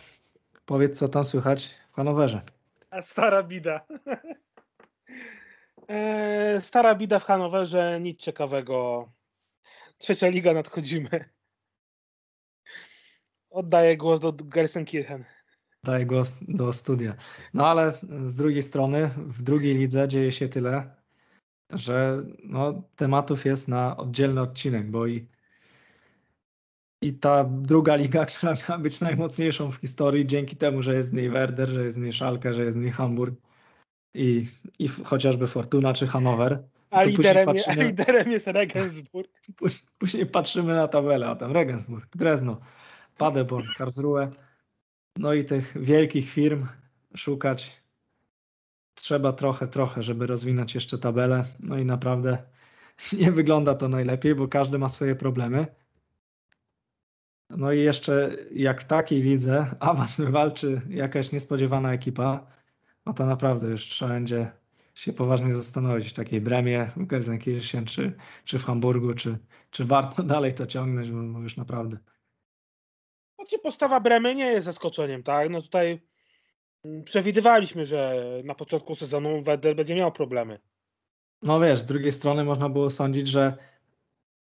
powiedz, 0.67 0.99
co 0.99 1.09
tam 1.09 1.25
słychać 1.25 1.75
w 1.93 1.95
Hanowerze. 1.95 2.41
A 2.91 3.03
stara 3.03 3.43
bida. 3.43 3.81
E, 5.89 6.61
stara 6.61 6.95
bida 6.95 7.19
w 7.19 7.25
Hanowerze, 7.25 8.01
nic 8.01 8.21
ciekawego. 8.21 9.09
Trzecia 9.99 10.29
liga 10.29 10.53
nadchodzimy. 10.53 11.25
Oddaję 13.51 13.97
głos 13.97 14.21
do 14.21 14.33
Gelsenkirchen. 14.33 15.25
Daję 15.85 16.07
głos 16.07 16.45
do 16.49 16.73
studia. 16.73 17.17
No 17.55 17.67
ale 17.67 17.93
z 18.25 18.37
drugiej 18.37 18.63
strony, 18.63 19.11
w 19.17 19.43
drugiej 19.43 19.75
lidze 19.75 20.09
dzieje 20.09 20.33
się 20.33 20.49
tyle, 20.49 20.98
że 21.71 22.23
no, 22.45 22.83
tematów 22.97 23.45
jest 23.45 23.69
na 23.69 23.97
oddzielny 23.97 24.41
odcinek, 24.41 24.91
bo 24.91 25.07
i, 25.07 25.27
i 27.03 27.15
ta 27.15 27.45
druga 27.45 27.97
liga, 27.97 28.27
która 28.37 28.55
miała 28.69 28.83
być 28.83 29.01
najmocniejszą 29.01 29.73
w 29.73 29.77
historii, 29.77 30.27
dzięki 30.27 30.57
temu, 30.57 30.83
że 30.83 30.95
jest 30.95 31.09
z 31.09 31.13
niej 31.13 31.31
Werder, 31.31 31.69
że 31.69 31.85
jest 31.85 31.97
z 31.97 32.01
niej 32.01 32.13
Schalke, 32.13 32.53
że 32.53 32.65
jest 32.65 32.79
z 32.79 32.81
niej 32.81 32.91
Hamburg 32.91 33.41
i, 34.15 34.47
i 34.79 34.89
chociażby 34.89 35.47
Fortuna 35.47 35.95
czy 35.95 36.07
Hannover. 36.07 36.63
A 36.91 37.03
liderem, 37.03 37.47
patrzymy, 37.47 37.83
a 37.83 37.87
liderem 37.87 38.31
jest 38.31 38.47
Regensburg. 38.47 39.31
Później 39.99 40.27
patrzymy 40.27 40.75
na 40.75 40.89
tabelę, 40.89 41.27
a 41.27 41.37
tam 41.37 41.53
Regensburg, 41.53 42.17
Drezno, 42.17 42.61
Paderborn, 43.19 43.67
Karlsruhe. 43.77 44.31
No 45.19 45.35
i 45.35 45.45
tych 45.45 45.83
wielkich 45.83 46.31
firm 46.31 46.67
szukać 47.17 47.83
trzeba 48.99 49.33
trochę, 49.33 49.69
trochę, 49.69 50.03
żeby 50.03 50.27
rozwinąć 50.27 50.75
jeszcze 50.75 50.99
tabelę. 50.99 51.45
No 51.61 51.79
i 51.79 51.85
naprawdę 51.85 52.39
nie 53.21 53.33
wygląda 53.33 53.75
to 53.75 53.89
najlepiej, 53.89 54.35
bo 54.35 54.49
każdy 54.49 54.79
ma 54.79 54.89
swoje 54.89 55.15
problemy. 55.15 55.67
No 57.51 57.73
i 57.73 57.81
jeszcze 57.81 58.37
jak 58.53 58.81
w 58.81 58.85
takiej 58.85 59.23
lidze 59.23 59.67
awans 59.81 60.21
wywalczy 60.27 60.81
jakaś 60.89 61.33
niespodziewana 61.33 61.93
ekipa, 61.93 62.47
no 63.07 63.15
to 63.15 63.27
naprawdę 63.27 63.69
już 63.69 63.85
trzeba 63.85 64.13
będzie 64.13 64.53
się 64.95 65.13
poważnie 65.13 65.55
zastanowić 65.55 66.09
w 66.09 66.13
takiej 66.13 66.41
Bremie, 66.41 66.91
w 66.97 67.07
Gelsenkirchen, 67.07 67.85
czy, 67.85 68.17
czy 68.45 68.59
w 68.59 68.65
Hamburgu, 68.65 69.15
czy, 69.15 69.39
czy 69.71 69.85
warto 69.85 70.23
dalej 70.35 70.55
to 70.55 70.67
ciągnąć, 70.67 71.11
bo 71.11 71.41
już 71.41 71.57
naprawdę. 71.57 71.99
Znaczy 73.37 73.59
postawa 73.59 74.01
Bremy 74.01 74.35
nie 74.35 74.47
jest 74.47 74.65
zaskoczeniem, 74.65 75.23
tak? 75.23 75.51
No 75.51 75.63
tutaj 75.63 76.08
przewidywaliśmy, 77.05 77.87
że 77.87 78.25
na 78.45 78.55
początku 78.55 78.95
sezonu 78.95 79.43
Wedel 79.43 79.75
będzie 79.75 79.95
miał 79.95 80.13
problemy. 80.13 80.59
No 81.43 81.61
wiesz, 81.61 81.79
z 81.79 81.85
drugiej 81.85 82.13
strony 82.13 82.45
można 82.45 82.69
było 82.69 82.91
sądzić, 82.91 83.29
że 83.29 83.57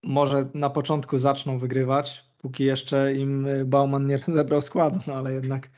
może 0.04 0.50
na 0.54 0.70
początku 0.70 1.18
zaczną 1.18 1.60
wygrywać, 1.60 2.26
póki 2.38 2.64
jeszcze 2.64 3.16
im 3.16 3.48
Bauman 3.66 4.08
nie 4.08 4.20
zebrał 4.28 4.62
składu, 4.62 5.00
no 5.08 5.14
ale 5.14 5.34
jednak, 5.34 5.70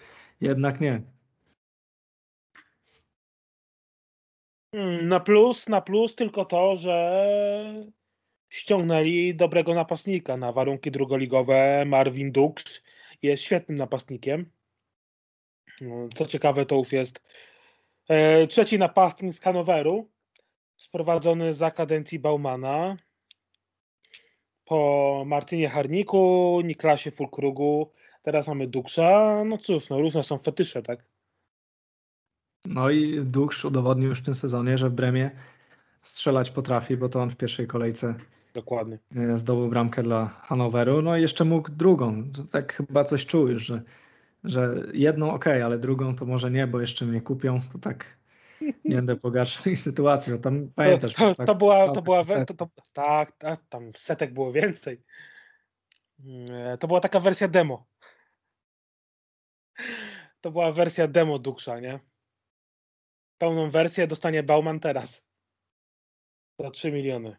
jednak 0.42 0.82
nie. 0.82 1.02
Hmm, 4.76 5.08
na 5.08 5.20
plus, 5.20 5.70
na 5.70 5.82
plus 5.82 6.16
tylko 6.16 6.46
to, 6.46 6.76
że 6.76 7.76
ściągnęli 8.50 9.36
dobrego 9.36 9.74
napastnika 9.74 10.38
na 10.38 10.52
warunki 10.52 10.92
drugoligowe. 10.92 11.86
Marvin 11.86 12.32
Dux 12.32 12.84
jest 13.22 13.44
świetnym 13.44 13.78
napastnikiem. 13.78 14.52
No, 15.82 16.08
co 16.16 16.26
ciekawe, 16.26 16.66
to 16.66 16.76
już 16.76 16.92
jest 16.92 17.22
e, 18.08 18.48
trzeci 18.48 18.80
napastnik 18.80 19.34
z 19.34 19.40
Hanoweru, 19.40 20.10
sprowadzony 20.78 21.54
za 21.54 21.72
kadencji 21.72 22.20
Baumana. 22.20 22.98
Po 24.66 25.24
Martynie 25.26 25.70
Harniku, 25.70 26.62
Niklasie 26.64 27.12
Fulkrugu, 27.12 27.92
teraz 28.22 28.48
mamy 28.48 28.68
Duksza. 28.68 29.44
No 29.46 29.58
cóż, 29.58 29.90
no 29.90 30.00
różne 30.00 30.24
są 30.24 30.38
fetysze, 30.38 30.84
tak? 30.84 31.06
No 32.66 32.90
i 32.90 33.22
Duksz 33.26 33.66
udowodnił 33.66 34.10
już 34.10 34.20
w 34.20 34.26
tym 34.26 34.36
sezonie, 34.36 34.78
że 34.78 34.90
w 34.90 34.94
Bremie 34.94 35.32
strzelać 36.02 36.52
potrafi, 36.52 36.98
bo 36.98 37.10
to 37.10 37.22
on 37.22 37.30
w 37.30 37.36
pierwszej 37.36 37.68
kolejce 37.68 38.16
Dokładnie. 38.54 39.00
E, 39.16 39.38
zdobył 39.38 39.68
bramkę 39.68 40.04
dla 40.04 40.28
Hanoweru. 40.28 41.02
No 41.02 41.18
i 41.18 41.22
jeszcze 41.22 41.46
mógł 41.46 41.72
drugą. 41.72 42.32
To 42.32 42.44
tak 42.44 42.74
chyba 42.74 43.04
coś 43.04 43.26
czuł 43.26 43.48
już, 43.48 43.66
że, 43.66 43.82
że 44.44 44.76
jedną 44.94 45.32
ok, 45.32 45.48
ale 45.48 45.80
drugą 45.80 46.16
to 46.16 46.26
może 46.26 46.52
nie, 46.52 46.68
bo 46.68 46.82
jeszcze 46.82 47.06
mnie 47.06 47.22
kupią. 47.22 47.62
To 47.74 47.80
tak 47.80 48.20
nie 48.62 48.96
będę 48.96 49.16
pogarszał 49.16 49.74
ich 49.74 49.80
sytuacji. 49.80 50.40
Tam 50.40 50.72
pamiętasz. 50.76 51.14
To, 51.14 51.20
to, 51.20 51.36
tak, 51.36 51.48
to 51.48 51.56
była, 51.56 51.92
to 51.92 52.02
była 52.02 52.24
to, 52.24 52.54
to, 52.54 52.70
tak, 52.94 53.38
tak, 53.38 53.62
tam 53.70 53.92
setek 53.96 54.34
było 54.34 54.52
więcej. 54.52 55.04
Mm, 56.20 56.78
to 56.78 56.88
była 56.88 57.00
taka 57.00 57.20
wersja 57.20 57.48
demo. 57.48 57.88
To 60.42 60.52
była 60.52 60.72
wersja 60.72 61.08
demo 61.08 61.40
Duksza, 61.40 61.80
nie? 61.80 62.00
Pełną 63.38 63.70
wersję 63.70 64.08
dostanie 64.08 64.44
Bauman 64.44 64.80
teraz. 64.80 65.26
Za 66.60 66.72
3 66.72 66.92
miliony. 66.92 67.38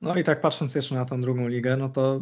No 0.00 0.16
i 0.16 0.24
tak 0.24 0.40
patrząc 0.40 0.74
jeszcze 0.74 0.94
na 0.94 1.04
tą 1.04 1.20
drugą 1.20 1.48
ligę, 1.48 1.76
no 1.76 1.88
to 1.88 2.20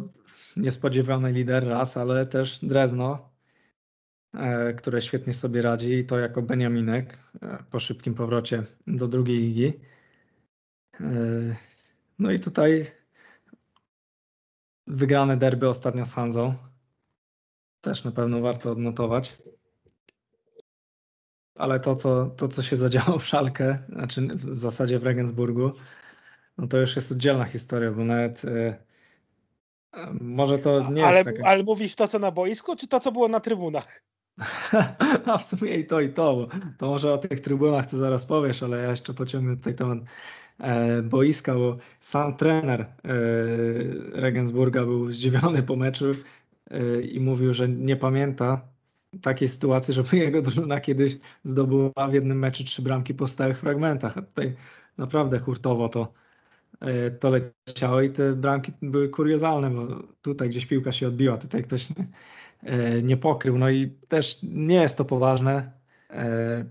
niespodziewany 0.57 1.31
lider 1.31 1.67
raz, 1.67 1.97
ale 1.97 2.25
też 2.25 2.59
Drezno, 2.65 3.29
e, 4.33 4.73
które 4.73 5.01
świetnie 5.01 5.33
sobie 5.33 5.61
radzi 5.61 5.93
i 5.93 6.05
to 6.05 6.19
jako 6.19 6.41
Beniaminek 6.41 7.17
e, 7.41 7.63
po 7.71 7.79
szybkim 7.79 8.15
powrocie 8.15 8.63
do 8.87 9.07
drugiej 9.07 9.37
ligi. 9.37 9.73
E, 11.01 11.05
no 12.19 12.31
i 12.31 12.39
tutaj 12.39 12.85
wygrane 14.87 15.37
derby 15.37 15.69
ostatnio 15.69 16.05
z 16.05 16.13
Hanzą. 16.13 16.55
Też 17.81 18.03
na 18.03 18.11
pewno 18.11 18.41
warto 18.41 18.71
odnotować. 18.71 19.37
Ale 21.55 21.79
to, 21.79 21.95
co, 21.95 22.25
to, 22.25 22.47
co 22.47 22.61
się 22.63 22.75
zadziało 22.75 23.19
w 23.19 23.25
Szalkę, 23.25 23.79
znaczy 23.89 24.27
w 24.27 24.55
zasadzie 24.55 24.99
w 24.99 25.03
Regensburgu, 25.03 25.71
no 26.59 26.67
to 26.67 26.77
już 26.77 26.95
jest 26.95 27.11
oddzielna 27.11 27.45
historia, 27.45 27.91
bo 27.91 28.03
nawet 28.03 28.45
e, 28.45 28.75
może 30.21 30.59
to 30.59 30.91
nie 30.91 31.05
ale, 31.05 31.17
jest 31.17 31.29
taka... 31.29 31.49
Ale 31.49 31.63
mówisz 31.63 31.95
to, 31.95 32.07
co 32.07 32.19
na 32.19 32.31
boisku, 32.31 32.75
czy 32.75 32.87
to, 32.87 32.99
co 32.99 33.11
było 33.11 33.27
na 33.27 33.39
trybunach? 33.39 34.03
A 35.25 35.37
w 35.37 35.43
sumie 35.43 35.75
i 35.75 35.85
to, 35.85 36.01
i 36.01 36.09
to, 36.09 36.35
bo 36.35 36.47
to 36.77 36.87
może 36.87 37.13
o 37.13 37.17
tych 37.17 37.39
trybunach 37.39 37.89
to 37.89 37.97
zaraz 37.97 38.25
powiesz, 38.25 38.63
ale 38.63 38.77
ja 38.77 38.89
jeszcze 38.89 39.13
pociągnę 39.13 39.57
tutaj 39.57 39.75
temat 39.75 39.99
e, 40.59 41.01
boiska, 41.01 41.55
bo 41.55 41.77
sam 41.99 42.37
trener 42.37 42.81
e, 42.81 42.87
Regensburga 44.11 44.83
był 44.85 45.11
zdziwiony 45.11 45.63
po 45.63 45.75
meczu 45.75 46.05
e, 46.71 47.01
i 47.01 47.19
mówił, 47.19 47.53
że 47.53 47.69
nie 47.69 47.95
pamięta 47.95 48.61
takiej 49.21 49.47
sytuacji, 49.47 49.93
żeby 49.93 50.17
jego 50.25 50.41
drużyna 50.41 50.79
kiedyś 50.79 51.17
zdobyła 51.43 52.07
w 52.09 52.13
jednym 52.13 52.39
meczu 52.39 52.63
trzy 52.63 52.81
bramki 52.81 53.13
po 53.13 53.27
stałych 53.27 53.59
fragmentach. 53.59 54.17
A 54.17 54.21
tutaj 54.21 54.55
naprawdę 54.97 55.39
hurtowo 55.39 55.89
to 55.89 56.13
to 57.19 57.29
leciało 57.29 58.01
i 58.01 58.09
te 58.09 58.33
bramki 58.33 58.71
były 58.81 59.09
kuriozalne, 59.09 59.69
bo 59.69 60.03
tutaj 60.21 60.49
gdzieś 60.49 60.65
piłka 60.65 60.91
się 60.91 61.07
odbiła, 61.07 61.37
tutaj 61.37 61.63
ktoś 61.63 61.89
nie, 61.89 62.07
e, 62.63 63.01
nie 63.01 63.17
pokrył. 63.17 63.57
No 63.57 63.69
i 63.69 63.89
też 64.07 64.39
nie 64.43 64.75
jest 64.75 64.97
to 64.97 65.05
poważne 65.05 65.71
e, 66.09 66.65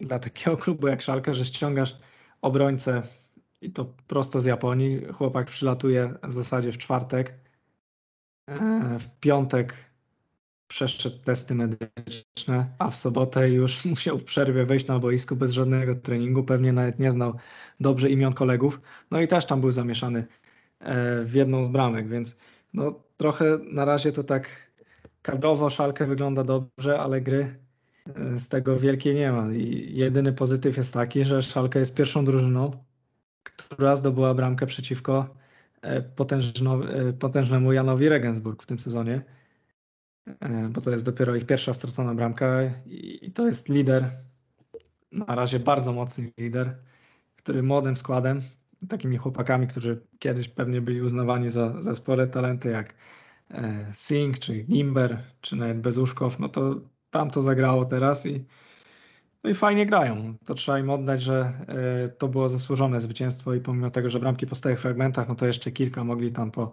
dla 0.00 0.18
takiego 0.18 0.56
klubu 0.56 0.88
jak 0.88 1.02
Szalka, 1.02 1.34
że 1.34 1.44
ściągasz 1.44 1.98
obrońcę 2.40 3.02
i 3.60 3.70
to 3.70 3.84
prosto 4.06 4.40
z 4.40 4.44
Japonii. 4.44 5.04
Chłopak 5.04 5.46
przylatuje 5.46 6.14
w 6.22 6.34
zasadzie 6.34 6.72
w 6.72 6.78
czwartek. 6.78 7.34
W 8.98 9.20
piątek 9.20 9.74
przeszedł 10.72 11.18
testy 11.24 11.54
medyczne, 11.54 12.66
a 12.78 12.90
w 12.90 12.96
sobotę 12.96 13.50
już 13.50 13.84
musiał 13.94 14.18
w 14.18 14.24
przerwie 14.24 14.64
wejść 14.64 14.86
na 14.86 14.98
boisko 14.98 15.36
bez 15.36 15.52
żadnego 15.52 15.94
treningu, 15.94 16.44
pewnie 16.44 16.72
nawet 16.72 16.98
nie 16.98 17.10
znał 17.10 17.34
dobrze 17.80 18.10
imion 18.10 18.32
kolegów, 18.32 18.80
no 19.10 19.20
i 19.20 19.28
też 19.28 19.46
tam 19.46 19.60
był 19.60 19.70
zamieszany 19.70 20.26
e, 20.80 21.24
w 21.24 21.34
jedną 21.34 21.64
z 21.64 21.68
bramek, 21.68 22.08
więc 22.08 22.38
no 22.74 23.02
trochę 23.16 23.58
na 23.72 23.84
razie 23.84 24.12
to 24.12 24.22
tak 24.22 24.72
kadrowo 25.22 25.70
szalkę 25.70 26.06
wygląda 26.06 26.44
dobrze, 26.44 27.00
ale 27.00 27.20
gry 27.20 27.56
e, 28.16 28.38
z 28.38 28.48
tego 28.48 28.78
wielkiej 28.78 29.14
nie 29.14 29.32
ma. 29.32 29.52
I 29.52 29.92
jedyny 29.96 30.32
pozytyw 30.32 30.76
jest 30.76 30.94
taki, 30.94 31.24
że 31.24 31.42
Szalka 31.42 31.78
jest 31.78 31.96
pierwszą 31.96 32.24
drużyną, 32.24 32.84
która 33.42 33.96
zdobyła 33.96 34.34
bramkę 34.34 34.66
przeciwko 34.66 35.34
e, 35.82 36.02
potężnemu 37.18 37.72
Janowi 37.72 38.08
Regensburg 38.08 38.62
w 38.62 38.66
tym 38.66 38.78
sezonie 38.78 39.22
bo 40.70 40.80
to 40.80 40.90
jest 40.90 41.04
dopiero 41.04 41.36
ich 41.36 41.46
pierwsza 41.46 41.74
stracona 41.74 42.14
bramka 42.14 42.60
i 42.86 43.32
to 43.34 43.46
jest 43.46 43.68
lider, 43.68 44.10
na 45.12 45.34
razie 45.34 45.60
bardzo 45.60 45.92
mocny 45.92 46.32
lider, 46.38 46.76
który 47.36 47.62
młodym 47.62 47.96
składem, 47.96 48.42
takimi 48.88 49.16
chłopakami, 49.16 49.66
którzy 49.66 50.06
kiedyś 50.18 50.48
pewnie 50.48 50.80
byli 50.80 51.02
uznawani 51.02 51.50
za, 51.50 51.82
za 51.82 51.94
spore 51.94 52.26
talenty, 52.26 52.70
jak 52.70 52.94
e, 53.50 53.86
Singh, 53.92 54.38
czy 54.38 54.62
Gimber, 54.62 55.22
czy 55.40 55.56
nawet 55.56 55.80
Bezuszkow, 55.80 56.38
no 56.38 56.48
to 56.48 56.80
tam 57.10 57.30
to 57.30 57.42
zagrało 57.42 57.84
teraz 57.84 58.26
i, 58.26 58.44
no 59.44 59.50
i 59.50 59.54
fajnie 59.54 59.86
grają. 59.86 60.34
To 60.44 60.54
trzeba 60.54 60.78
im 60.78 60.90
oddać, 60.90 61.22
że 61.22 61.52
e, 61.68 62.08
to 62.08 62.28
było 62.28 62.48
zasłużone 62.48 63.00
zwycięstwo 63.00 63.54
i 63.54 63.60
pomimo 63.60 63.90
tego, 63.90 64.10
że 64.10 64.20
bramki 64.20 64.46
po 64.46 64.54
stałych 64.54 64.80
fragmentach, 64.80 65.28
no 65.28 65.34
to 65.34 65.46
jeszcze 65.46 65.72
kilka 65.72 66.04
mogli 66.04 66.32
tam 66.32 66.50
po, 66.50 66.72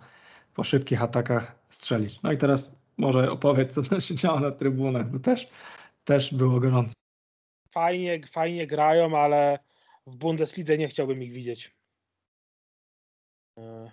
po 0.53 0.63
szybkich 0.63 1.01
atakach 1.01 1.55
strzelić. 1.69 2.21
No 2.21 2.31
i 2.31 2.37
teraz 2.37 2.78
może 2.99 3.31
opowiedz, 3.31 3.73
co 3.73 3.83
tam 3.83 4.01
się 4.01 4.15
działo 4.15 4.39
na 4.39 4.51
trybunach, 4.51 5.11
bo 5.11 5.19
też, 5.19 5.49
też 6.03 6.33
było 6.33 6.59
gorąco. 6.59 6.93
Fajnie, 7.71 8.21
fajnie 8.31 8.67
grają, 8.67 9.17
ale 9.17 9.59
w 10.07 10.15
Bundeslidze 10.15 10.77
nie 10.77 10.87
chciałbym 10.87 11.23
ich 11.23 11.31
widzieć. 11.31 11.77
E, 13.57 13.91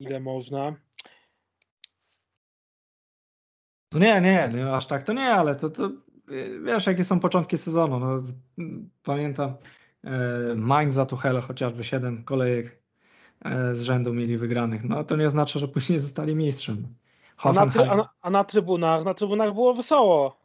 Ile 0.00 0.20
można? 0.20 0.76
No 3.94 4.00
nie, 4.00 4.20
nie, 4.20 4.50
nie, 4.54 4.72
aż 4.72 4.86
tak 4.86 5.02
to 5.02 5.12
nie, 5.12 5.26
ale 5.26 5.56
to, 5.56 5.70
to 5.70 5.90
wiesz, 6.64 6.86
jakie 6.86 7.04
są 7.04 7.20
początki 7.20 7.58
sezonu. 7.58 8.00
No, 8.00 8.22
pamiętam 9.02 9.56
e, 10.04 10.54
Mainz 10.54 10.94
za 10.94 11.06
Tuchel 11.06 11.40
chociażby 11.40 11.84
7 11.84 12.24
kolejek 12.24 12.79
z 13.72 13.82
rzędu 13.82 14.14
mieli 14.14 14.38
wygranych. 14.38 14.84
No 14.84 15.04
to 15.04 15.16
nie 15.16 15.26
oznacza, 15.26 15.58
że 15.58 15.68
później 15.68 16.00
zostali 16.00 16.34
mistrzem. 16.34 16.94
A 17.38 17.52
na, 17.52 17.66
try, 17.66 17.82
a, 17.82 17.96
na, 17.96 18.08
a 18.22 18.30
na 18.30 18.44
trybunach, 18.44 19.04
na 19.04 19.14
trybunach 19.14 19.54
było 19.54 19.74
wesoło. 19.74 20.40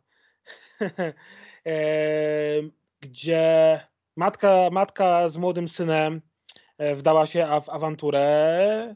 e, 1.65 1.73
gdzie 3.01 3.79
matka, 4.15 4.69
matka 4.71 5.29
z 5.29 5.37
młodym 5.37 5.69
synem 5.69 6.21
e, 6.77 6.95
wdała 6.95 7.25
się 7.25 7.47
w 7.65 7.69
awanturę. 7.69 8.95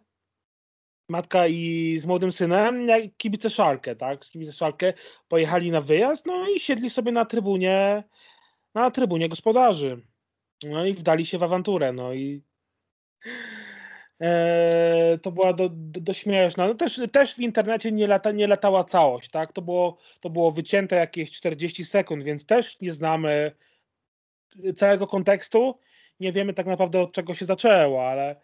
Matka 1.10 1.48
i 1.48 1.96
z 2.00 2.06
młodym 2.06 2.32
synem, 2.32 2.88
jak 2.88 3.02
kibice 3.18 3.50
Szalkę, 3.50 3.96
tak? 3.96 4.20
Kibice 4.20 4.54
Szalkę 4.54 4.94
pojechali 5.28 5.72
na 5.72 5.82
wyjazd, 5.82 6.26
no 6.26 6.50
i 6.50 6.60
siedli 6.60 6.90
sobie 6.90 7.12
na 7.12 7.26
trybunie, 7.26 8.04
na 8.76 8.92
trybunie 8.92 9.30
gospodarzy. 9.30 10.02
No 10.64 10.86
i 10.86 10.94
wdali 10.94 11.26
się 11.26 11.38
w 11.38 11.44
awanturę, 11.44 11.94
no 11.94 12.14
i 12.14 12.44
e, 13.26 13.59
to 15.22 15.32
była 15.32 15.54
do, 15.54 15.70
do. 15.70 16.14
No 16.58 16.76
też, 16.76 17.02
też 17.12 17.36
w 17.36 17.40
internecie 17.40 17.92
nie, 17.92 18.08
lata, 18.08 18.32
nie 18.32 18.48
latała 18.48 18.84
całość, 18.84 19.30
tak? 19.30 19.54
To 19.54 19.62
było, 19.62 19.98
to 20.22 20.30
było 20.30 20.52
wycięte 20.52 20.96
jakieś 20.96 21.32
40 21.32 21.86
sekund, 21.86 22.24
więc 22.24 22.46
też 22.46 22.82
nie 22.82 22.94
znamy 22.94 23.52
całego 24.76 25.08
kontekstu. 25.08 25.80
Nie 26.20 26.32
wiemy 26.32 26.54
tak 26.54 26.66
naprawdę 26.66 27.02
od 27.02 27.14
czego 27.14 27.36
się 27.36 27.46
zaczęło, 27.46 28.10
ale 28.10 28.36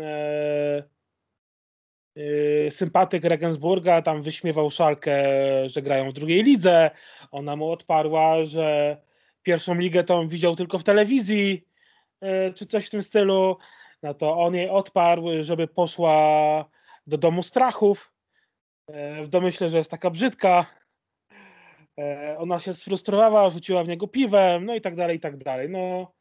e, 0.00 0.82
e, 2.16 2.70
sympatyk 2.70 3.24
Regensburga 3.24 4.02
tam 4.02 4.22
wyśmiewał 4.22 4.70
Szalkę, 4.70 5.24
że 5.68 5.82
grają 5.82 6.10
w 6.10 6.14
drugiej 6.14 6.42
lidze. 6.42 6.90
Ona 7.30 7.56
mu 7.56 7.70
odparła, 7.70 8.44
że 8.44 8.96
pierwszą 9.42 9.74
ligę 9.74 10.04
on 10.08 10.28
widział 10.28 10.56
tylko 10.56 10.78
w 10.78 10.84
telewizji, 10.84 11.66
e, 12.20 12.52
czy 12.52 12.66
coś 12.66 12.86
w 12.86 12.90
tym 12.90 13.02
stylu. 13.02 13.56
No 14.04 14.14
to 14.14 14.36
on 14.38 14.54
jej 14.54 14.68
odparł, 14.68 15.24
żeby 15.42 15.68
poszła 15.68 16.64
do 17.06 17.18
domu 17.18 17.42
strachów. 17.42 18.12
e, 18.88 19.22
W 19.22 19.28
domyśle, 19.28 19.68
że 19.68 19.78
jest 19.78 19.90
taka 19.90 20.10
brzydka. 20.10 20.66
E, 21.98 22.36
Ona 22.38 22.60
się 22.60 22.74
sfrustrowała, 22.74 23.50
rzuciła 23.50 23.84
w 23.84 23.88
niego 23.88 24.08
piwem, 24.08 24.64
no 24.64 24.74
i 24.74 24.80
tak 24.80 24.96
dalej, 24.96 25.16
i 25.16 25.20
tak 25.20 25.36
dalej. 25.36 25.70
No. 25.70 26.12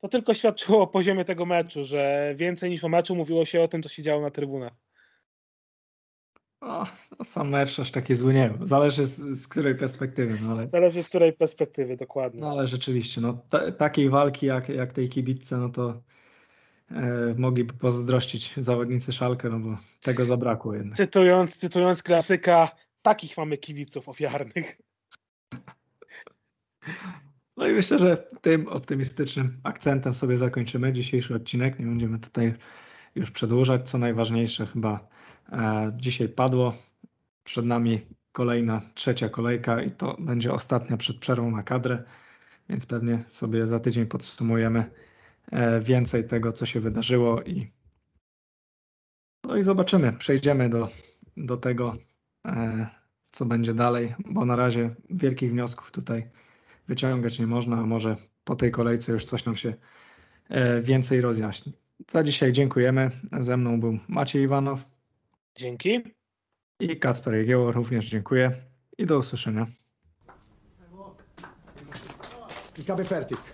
To 0.00 0.08
tylko 0.08 0.34
świadczyło 0.34 0.82
o 0.82 0.86
poziomie 0.86 1.24
tego 1.24 1.46
meczu, 1.46 1.84
że 1.84 2.34
więcej 2.36 2.70
niż 2.70 2.84
o 2.84 2.88
meczu 2.88 3.14
mówiło 3.14 3.44
się 3.44 3.62
o 3.62 3.68
tym, 3.68 3.82
co 3.82 3.88
się 3.88 4.02
działo 4.02 4.22
na 4.22 4.30
trybunach. 4.30 4.72
O, 6.64 6.86
no, 7.18 7.24
sam 7.24 7.48
mecz 7.48 7.78
aż 7.78 7.90
taki 7.90 8.14
zły 8.14 8.34
nie 8.34 8.50
był. 8.50 8.66
Zależy 8.66 9.04
z, 9.04 9.18
z 9.18 9.48
której 9.48 9.74
perspektywy, 9.74 10.38
no 10.42 10.52
ale, 10.52 10.68
Zależy 10.68 11.02
z 11.02 11.08
której 11.08 11.32
perspektywy 11.32 11.96
dokładnie. 11.96 12.40
no 12.40 12.50
ale 12.50 12.66
rzeczywiście, 12.66 13.20
no, 13.20 13.38
ta, 13.48 13.72
takiej 13.72 14.10
walki 14.10 14.46
jak, 14.46 14.68
jak 14.68 14.92
tej 14.92 15.08
kibitce, 15.08 15.56
no 15.56 15.68
to 15.68 16.02
e, 16.90 17.34
mogliby 17.38 17.74
pozazdrościć 17.74 18.54
zawodnicy 18.56 19.12
Szalkę, 19.12 19.48
no 19.48 19.58
bo 19.58 19.76
tego 20.02 20.24
zabrakło 20.24 20.74
jednak. 20.74 20.96
Cytując, 20.96 21.56
cytując 21.56 22.02
klasyka, 22.02 22.68
takich 23.02 23.36
mamy 23.36 23.58
kibiców 23.58 24.08
ofiarnych. 24.08 24.76
No 27.56 27.66
i 27.68 27.72
myślę, 27.72 27.98
że 27.98 28.28
tym 28.40 28.68
optymistycznym 28.68 29.60
akcentem 29.62 30.14
sobie 30.14 30.38
zakończymy 30.38 30.92
dzisiejszy 30.92 31.34
odcinek. 31.34 31.78
Nie 31.78 31.86
będziemy 31.86 32.18
tutaj 32.18 32.54
już 33.14 33.30
przedłużać. 33.30 33.88
Co 33.88 33.98
najważniejsze, 33.98 34.66
chyba 34.66 35.08
dzisiaj 35.96 36.28
padło. 36.28 36.74
Przed 37.44 37.66
nami 37.66 38.06
kolejna 38.34 38.82
trzecia 38.94 39.28
kolejka 39.28 39.82
i 39.82 39.90
to 39.90 40.16
będzie 40.18 40.52
ostatnia 40.52 40.96
przed 40.96 41.18
przerwą 41.18 41.50
na 41.50 41.62
kadrę, 41.62 42.04
więc 42.68 42.86
pewnie 42.86 43.24
sobie 43.28 43.66
za 43.66 43.80
tydzień 43.80 44.06
podsumujemy 44.06 44.90
e, 45.52 45.80
więcej 45.80 46.28
tego, 46.28 46.52
co 46.52 46.66
się 46.66 46.80
wydarzyło 46.80 47.42
i 47.42 47.72
no 49.44 49.56
i 49.56 49.62
zobaczymy. 49.62 50.12
Przejdziemy 50.12 50.68
do, 50.68 50.88
do 51.36 51.56
tego, 51.56 51.96
e, 52.46 52.86
co 53.30 53.46
będzie 53.46 53.74
dalej, 53.74 54.14
bo 54.18 54.44
na 54.44 54.56
razie 54.56 54.94
wielkich 55.10 55.50
wniosków 55.50 55.90
tutaj 55.90 56.30
wyciągać 56.88 57.38
nie 57.38 57.46
można, 57.46 57.76
a 57.76 57.86
może 57.86 58.16
po 58.44 58.56
tej 58.56 58.70
kolejce 58.70 59.12
już 59.12 59.24
coś 59.24 59.44
nam 59.44 59.56
się 59.56 59.74
e, 60.48 60.82
więcej 60.82 61.20
rozjaśni. 61.20 61.72
Za 62.08 62.24
dzisiaj 62.24 62.52
dziękujemy. 62.52 63.10
Ze 63.40 63.56
mną 63.56 63.80
był 63.80 63.98
Maciej 64.08 64.42
Iwanow 64.42 64.93
Dzięki. 65.56 66.02
i 66.80 66.98
Kacper 66.98 67.34
Jegieło. 67.34 67.72
Również 67.72 68.06
dziękuję 68.06 68.52
i 68.98 69.06
do 69.06 69.18
usłyszenia. 69.18 69.66
Ich 72.78 72.86
habe 72.86 73.04
fertig. 73.04 73.53